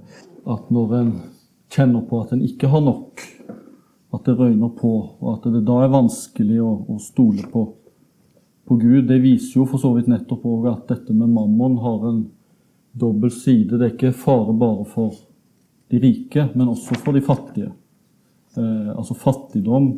At 0.51 0.75
når 0.75 0.99
en 0.99 1.15
kjenner 1.73 2.05
på 2.09 2.21
at 2.25 2.35
en 2.35 2.45
ikke 2.45 2.69
har 2.71 2.85
nok, 2.85 3.23
at 4.15 4.29
det 4.29 4.37
røyner 4.39 4.71
på, 4.79 4.93
og 5.21 5.29
at 5.33 5.49
det 5.51 5.65
da 5.67 5.81
er 5.85 5.93
vanskelig 5.93 6.61
å, 6.63 6.71
å 6.95 6.99
stole 7.03 7.47
på, 7.51 7.65
på 8.65 8.79
Gud, 8.81 9.05
det 9.09 9.21
viser 9.25 9.61
jo 9.61 9.69
for 9.69 9.83
så 9.83 9.93
vidt 9.97 10.09
nettopp 10.11 10.45
òg 10.49 10.69
at 10.71 10.91
dette 10.93 11.17
med 11.17 11.33
mammon 11.35 11.77
har 11.83 12.09
en 12.09 12.21
dobbel 12.95 13.33
side. 13.35 13.75
Det 13.75 13.83
er 13.83 13.95
ikke 13.95 14.15
fare 14.17 14.55
bare 14.57 14.87
for 14.89 15.17
de 15.93 16.01
rike, 16.01 16.49
men 16.55 16.71
også 16.73 16.97
for 17.03 17.17
de 17.17 17.25
fattige. 17.25 17.73
Eh, 18.57 18.91
altså 18.95 19.17
fattigdom 19.19 19.91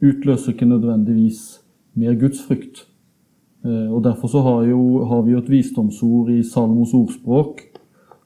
utløser 0.00 0.54
ikke 0.54 0.68
nødvendigvis 0.70 1.60
mer 2.00 2.14
gudsfrykt. 2.20 2.86
Eh, 3.64 3.88
og 3.92 4.04
Derfor 4.04 4.28
så 4.28 4.44
har, 4.46 4.62
jo, 4.70 5.04
har, 5.04 5.22
vi 5.26 5.34
jo 5.34 5.42
et 5.42 5.50
visdomsord 5.50 6.30
i 6.32 6.42
Salmos 6.46 6.94
ordspråk 6.96 7.66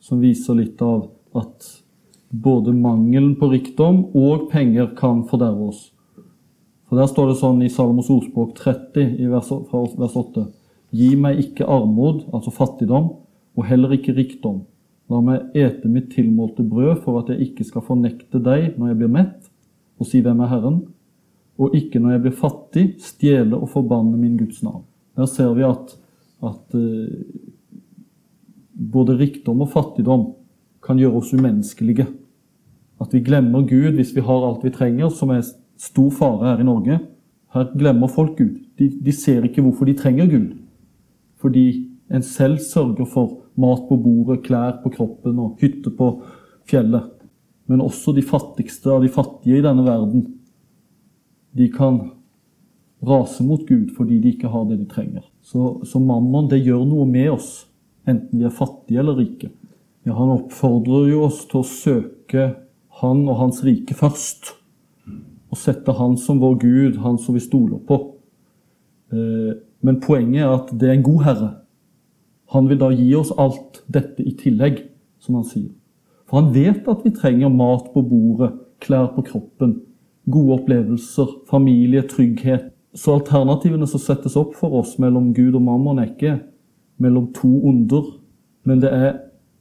som 0.04 0.20
viser 0.22 0.58
litt 0.58 0.82
av 0.84 1.08
at 1.34 1.70
både 2.42 2.72
mangelen 2.72 3.34
på 3.38 3.48
rikdom 3.52 4.04
og 4.16 4.48
penger 4.50 4.94
kan 4.98 5.22
forderve 5.28 5.68
oss. 5.70 5.90
For 6.88 6.98
Der 6.98 7.08
står 7.10 7.30
det 7.30 7.38
sånn 7.40 7.62
i 7.62 7.70
Salomos 7.72 8.10
ordspråk 8.10 8.54
30, 8.58 9.16
i 9.22 9.28
vers, 9.30 9.50
vers 9.50 10.16
8.: 10.16 10.46
Gi 10.94 11.14
meg 11.16 11.40
ikke 11.42 11.66
armod, 11.66 12.24
altså 12.32 12.52
fattigdom, 12.54 13.10
og 13.54 13.66
heller 13.66 13.94
ikke 13.96 14.14
rikdom. 14.14 14.64
La 15.10 15.20
meg 15.20 15.54
ete 15.54 15.88
mitt 15.88 16.10
tilmålte 16.14 16.64
brød 16.64 17.02
for 17.04 17.20
at 17.20 17.30
jeg 17.32 17.50
ikke 17.50 17.66
skal 17.68 17.84
fornekte 17.84 18.40
deg 18.42 18.78
når 18.78 18.92
jeg 18.92 19.00
blir 19.02 19.12
mett, 19.12 19.50
og 20.00 20.08
si 20.08 20.22
hvem 20.24 20.40
er 20.40 20.50
Herren, 20.50 20.80
og 21.58 21.74
ikke 21.76 22.00
når 22.00 22.16
jeg 22.16 22.22
blir 22.24 22.38
fattig, 22.38 22.84
stjele 22.98 23.58
og 23.58 23.70
forbanne 23.70 24.16
min 24.18 24.38
Guds 24.38 24.62
navn. 24.64 24.82
Der 25.14 25.26
ser 25.30 25.52
vi 25.54 25.62
at, 25.62 25.94
at 26.42 26.74
uh, 26.74 27.06
både 28.74 29.18
rikdom 29.20 29.62
og 29.62 29.70
fattigdom 29.70 30.32
kan 30.82 30.98
gjøre 30.98 31.20
oss 31.20 31.32
umenneskelige. 31.36 32.08
At 33.04 33.12
vi 33.12 33.20
glemmer 33.24 33.66
Gud 33.68 33.98
hvis 33.98 34.14
vi 34.16 34.24
har 34.24 34.46
alt 34.46 34.64
vi 34.64 34.72
trenger, 34.72 35.10
som 35.12 35.32
er 35.34 35.44
stor 35.80 36.12
fare 36.14 36.52
her 36.52 36.62
i 36.62 36.66
Norge. 36.66 37.00
Her 37.54 37.72
glemmer 37.76 38.08
folk 38.08 38.38
Gud. 38.38 38.56
De, 38.78 38.88
de 39.04 39.12
ser 39.12 39.44
ikke 39.44 39.62
hvorfor 39.62 39.88
de 39.88 39.96
trenger 39.98 40.30
Gud. 40.30 40.54
Fordi 41.40 41.66
en 42.10 42.24
selv 42.24 42.58
sørger 42.64 43.04
for 43.04 43.42
mat 43.60 43.84
på 43.88 43.98
bordet, 44.00 44.42
klær 44.46 44.80
på 44.82 44.92
kroppen 44.94 45.38
og 45.38 45.58
hytte 45.60 45.92
på 45.94 46.08
fjellet. 46.68 47.10
Men 47.68 47.84
også 47.84 48.14
de 48.16 48.24
fattigste 48.24 48.90
av 48.92 49.04
de 49.04 49.12
fattige 49.12 49.60
i 49.60 49.64
denne 49.64 49.84
verden. 49.86 50.26
De 51.54 51.68
kan 51.72 52.00
rase 53.04 53.44
mot 53.44 53.62
Gud 53.68 53.92
fordi 53.96 54.18
de 54.18 54.32
ikke 54.32 54.50
har 54.50 54.64
det 54.68 54.80
de 54.80 54.88
trenger. 54.88 55.24
Så, 55.44 55.84
så 55.84 56.00
mammon 56.00 56.48
det 56.50 56.64
gjør 56.64 56.86
noe 56.88 57.06
med 57.08 57.34
oss, 57.36 57.66
enten 58.08 58.40
vi 58.40 58.48
er 58.48 58.54
fattige 58.54 59.02
eller 59.02 59.20
rike. 59.20 59.52
Ja, 60.04 60.16
han 60.16 60.32
oppfordrer 60.34 61.08
jo 61.12 61.22
oss 61.28 61.44
til 61.48 61.62
å 61.62 61.68
søke 61.68 62.48
han 63.00 63.24
og 63.28 63.38
hans 63.40 63.62
rike 63.66 63.96
først. 63.96 64.54
Og 65.52 65.60
sette 65.60 65.94
han 65.94 66.16
som 66.18 66.40
vår 66.42 66.58
Gud, 66.62 66.98
han 67.02 67.18
som 67.18 67.36
vi 67.36 67.42
stoler 67.42 67.78
på. 67.86 68.00
Eh, 69.14 69.54
men 69.84 70.00
poenget 70.02 70.42
er 70.42 70.52
at 70.54 70.72
det 70.80 70.88
er 70.88 70.98
en 70.98 71.06
god 71.06 71.22
herre. 71.26 71.50
Han 72.54 72.68
vil 72.70 72.80
da 72.80 72.90
gi 72.94 73.08
oss 73.18 73.32
alt 73.38 73.82
dette 73.92 74.24
i 74.24 74.34
tillegg, 74.38 74.84
som 75.22 75.38
han 75.38 75.46
sier. 75.48 75.72
For 76.28 76.40
han 76.40 76.54
vet 76.54 76.88
at 76.90 77.02
vi 77.04 77.12
trenger 77.14 77.52
mat 77.52 77.90
på 77.94 78.02
bordet, 78.06 78.52
klær 78.84 79.10
på 79.14 79.24
kroppen, 79.26 79.78
gode 80.30 80.60
opplevelser, 80.60 81.30
familie, 81.50 82.02
trygghet. 82.08 82.70
Så 82.94 83.18
alternativene 83.18 83.86
som 83.90 84.00
settes 84.00 84.36
opp 84.38 84.54
for 84.56 84.74
oss 84.80 84.96
mellom 85.02 85.32
Gud 85.34 85.56
og 85.58 85.64
mammon, 85.66 85.98
er 85.98 86.12
ikke 86.12 86.38
mellom 87.02 87.32
to 87.34 87.50
onder, 87.68 88.06
men 88.64 88.80
det 88.80 88.92
er 88.92 89.16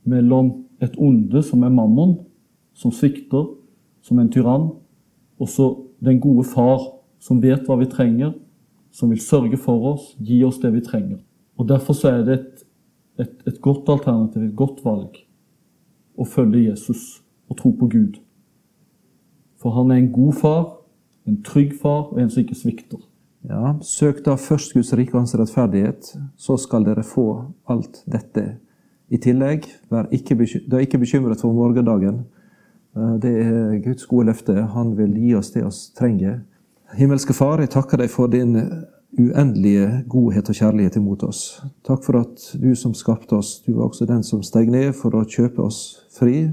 mellom 0.05 0.51
et 0.83 0.93
onde 1.01 1.41
som 1.43 1.63
er 1.65 1.73
mammon, 1.73 2.17
som 2.73 2.91
svikter, 2.91 3.47
som 4.01 4.19
en 4.19 4.31
tyrann, 4.31 4.71
og 5.39 5.49
så 5.49 5.69
den 6.03 6.19
gode 6.19 6.43
far 6.47 6.81
som 7.23 7.41
vet 7.41 7.67
hva 7.67 7.77
vi 7.79 7.87
trenger, 7.89 8.33
som 8.91 9.09
vil 9.09 9.21
sørge 9.21 9.57
for 9.57 9.93
oss, 9.93 10.11
gi 10.19 10.43
oss 10.45 10.59
det 10.61 10.73
vi 10.73 10.83
trenger. 10.85 11.21
Og 11.57 11.67
Derfor 11.69 11.93
så 11.97 12.11
er 12.11 12.25
det 12.25 12.33
et, 12.39 12.65
et, 13.19 13.33
et 13.47 13.61
godt 13.61 13.89
alternativ, 13.89 14.43
et 14.43 14.55
godt 14.55 14.83
valg, 14.85 15.17
å 16.17 16.25
følge 16.29 16.67
Jesus 16.67 17.23
og 17.49 17.57
tro 17.57 17.71
på 17.77 17.89
Gud. 17.89 18.19
For 19.61 19.73
han 19.77 19.91
er 19.91 20.01
en 20.01 20.11
god 20.13 20.33
far, 20.41 20.63
en 21.25 21.39
trygg 21.45 21.73
far 21.79 22.11
og 22.11 22.19
en 22.21 22.29
som 22.29 22.43
ikke 22.43 22.57
svikter. 22.59 22.99
Ja, 23.47 23.73
Søk 23.83 24.21
da 24.25 24.35
først 24.39 24.75
Guds 24.75 24.93
rike 24.95 25.15
og 25.15 25.23
hans 25.23 25.35
rettferdighet, 25.35 26.13
så 26.39 26.57
skal 26.59 26.85
dere 26.87 27.03
få 27.03 27.27
alt 27.67 28.03
dette. 28.07 28.57
I 29.11 29.19
tillegg, 29.19 29.67
vær 29.91 30.07
ikke, 30.15 30.37
da 30.71 30.79
ikke 30.79 31.01
bekymret 31.01 31.41
for 31.43 31.55
morgendagen. 31.55 32.23
Eh, 32.95 33.13
det 33.21 33.33
er 33.43 33.77
Guds 33.83 34.05
gode 34.09 34.31
løfte. 34.31 34.55
Han 34.75 34.95
vil 34.97 35.13
gi 35.17 35.35
oss 35.35 35.53
det 35.53 35.65
vi 35.65 35.75
trenger. 35.97 36.41
Himmelske 36.93 37.33
Far, 37.33 37.61
jeg 37.61 37.73
takker 37.73 37.97
deg 38.03 38.11
for 38.13 38.29
din 38.29 38.57
uendelige 39.13 40.03
godhet 40.09 40.49
og 40.49 40.57
kjærlighet 40.57 40.97
imot 40.97 41.23
oss. 41.25 41.61
Takk 41.85 42.03
for 42.05 42.19
at 42.21 42.51
du 42.57 42.73
som 42.75 42.93
skapte 42.97 43.37
oss, 43.37 43.59
du 43.65 43.73
var 43.73 43.89
også 43.89 44.05
den 44.09 44.23
som 44.25 44.43
steg 44.45 44.71
ned 44.73 44.93
for 44.97 45.13
å 45.13 45.25
kjøpe 45.25 45.61
oss 45.61 45.81
fri 46.13 46.51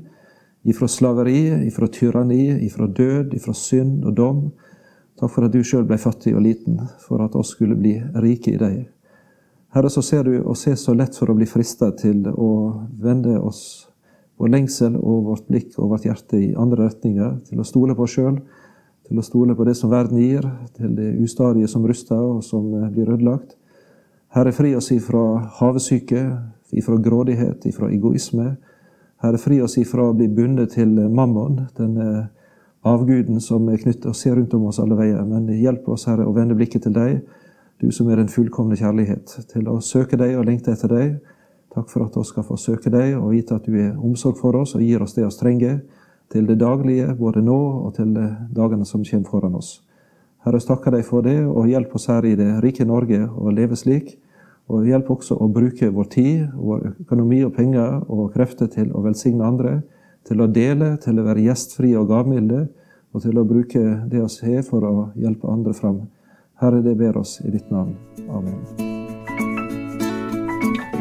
ifra 0.69 0.89
slaveri, 0.89 1.67
ifra 1.67 1.89
tyranni, 1.89 2.67
ifra 2.67 2.87
død, 2.87 3.35
ifra 3.35 3.55
synd 3.57 4.05
og 4.05 4.17
dom. 4.17 4.43
Takk 5.21 5.33
for 5.33 5.47
at 5.47 5.53
du 5.53 5.63
sjøl 5.65 5.87
ble 5.89 5.99
fattig 6.01 6.35
og 6.37 6.45
liten, 6.45 6.81
for 7.01 7.25
at 7.25 7.37
oss 7.37 7.55
skulle 7.57 7.77
bli 7.77 7.97
rike 8.21 8.55
i 8.55 8.61
deg. 8.61 8.81
Herre, 9.75 9.91
så 9.93 10.03
ser 10.03 10.25
du 10.27 10.41
oss 10.51 10.67
er 10.67 10.77
så 10.81 10.95
lett 10.97 11.17
for 11.17 11.31
å 11.31 11.37
bli 11.39 11.47
frista 11.47 11.93
til 11.97 12.25
å 12.33 12.51
vende 13.01 13.37
oss, 13.39 13.90
vår 14.41 14.53
lengsel 14.55 14.97
og 14.97 15.27
vårt 15.29 15.47
blikk 15.51 15.77
og 15.79 15.93
vårt 15.93 16.07
hjerte 16.09 16.41
i 16.41 16.55
andre 16.57 16.89
retninger, 16.89 17.37
til 17.49 17.61
å 17.61 17.67
stole 17.69 17.97
på 17.97 18.07
oss 18.07 18.17
sjøl, 18.17 18.41
til 19.07 19.21
å 19.21 19.27
stole 19.27 19.57
på 19.59 19.67
det 19.69 19.75
som 19.77 19.93
verden 19.93 20.21
gir, 20.23 20.47
til 20.79 20.95
det 20.97 21.13
ustadige 21.21 21.69
som 21.69 21.85
ruster 21.87 22.21
og 22.21 22.43
som 22.47 22.71
blir 22.95 23.11
ødelagt. 23.11 23.57
Herre, 24.33 24.55
fri 24.55 24.73
oss 24.79 24.93
ifra 24.95 25.25
havesyke, 25.59 26.25
ifra 26.73 26.97
grådighet, 27.03 27.67
ifra 27.67 27.91
egoisme, 27.91 28.55
Herre, 29.21 29.37
fri 29.37 29.59
oss 29.61 29.77
ifra 29.77 30.07
å 30.09 30.15
bli 30.17 30.31
bundet 30.33 30.73
til 30.79 30.95
mammon, 31.13 31.67
den 31.77 31.99
avguden 32.89 33.41
som 33.45 33.67
er 33.69 33.81
knyttet 33.83 34.07
og 34.09 34.17
ser 34.17 34.39
rundt 34.39 34.55
om 34.57 34.65
oss 34.71 34.79
alle 34.81 34.97
veier. 34.97 35.21
Men 35.29 35.51
hjelp 35.53 35.91
oss, 35.93 36.07
Herre, 36.09 36.25
å 36.25 36.33
vende 36.33 36.57
blikket 36.57 36.87
til 36.87 36.95
deg, 36.97 37.19
du 37.81 37.91
som 37.93 38.09
er 38.09 38.21
den 38.21 38.33
fullkomne 38.33 38.79
kjærlighet, 38.81 39.35
til 39.53 39.69
å 39.69 39.77
søke 39.85 40.17
deg 40.21 40.39
og 40.39 40.47
lengte 40.49 40.73
etter 40.73 40.93
deg. 40.93 41.19
Takk 41.75 41.91
for 41.91 42.07
at 42.07 42.17
vi 42.19 42.25
skal 42.27 42.47
få 42.47 42.57
søke 42.59 42.91
deg 42.91 43.15
og 43.19 43.31
vite 43.35 43.55
at 43.55 43.67
du 43.67 43.77
er 43.79 43.99
omsorg 43.99 44.41
for 44.41 44.59
oss 44.59 44.75
og 44.75 44.83
gir 44.83 45.03
oss 45.03 45.15
det 45.15 45.27
vi 45.27 45.37
trenger 45.39 45.77
til 46.31 46.47
det 46.47 46.59
daglige, 46.59 47.15
både 47.19 47.43
nå 47.43 47.59
og 47.87 47.95
til 47.99 48.15
dagene 48.55 48.87
som 48.87 49.05
kommer 49.05 49.31
foran 49.31 49.55
oss. 49.59 49.81
Herre, 50.45 50.61
takker 50.61 50.95
deg 50.95 51.05
for 51.05 51.23
det, 51.27 51.43
og 51.45 51.69
hjelp 51.69 51.95
oss 51.95 52.09
her 52.09 52.25
i 52.25 52.37
det 52.39 52.49
rike 52.65 52.87
Norge 52.89 53.27
å 53.29 53.53
leve 53.53 53.77
slik 53.77 54.17
og 54.71 54.87
hjelp 54.87 55.09
også 55.17 55.37
å 55.43 55.49
bruke 55.51 55.91
vår 55.91 56.11
tid, 56.13 56.43
vår 56.55 56.93
økonomi 57.05 57.41
og 57.47 57.55
penger 57.57 58.05
og 58.07 58.31
krefter 58.35 58.71
til 58.71 58.93
å 58.95 59.03
velsigne 59.03 59.47
andre, 59.47 59.81
til 60.27 60.43
å 60.45 60.51
dele, 60.51 60.95
til 61.03 61.19
å 61.19 61.27
være 61.27 61.49
gjestfrie 61.49 61.99
og 61.99 62.11
gavmilde, 62.13 62.67
og 63.11 63.25
til 63.25 63.41
å 63.41 63.47
bruke 63.47 63.83
det 64.07 64.23
vi 64.23 64.53
har 64.55 64.63
for 64.69 64.87
å 64.87 64.95
hjelpe 65.19 65.51
andre 65.51 65.75
fram. 65.75 66.05
Herre, 66.63 66.85
det 66.87 66.95
ber 67.01 67.19
oss 67.19 67.41
i 67.43 67.51
ditt 67.51 67.73
navn. 67.73 67.97
Amen. 68.29 68.90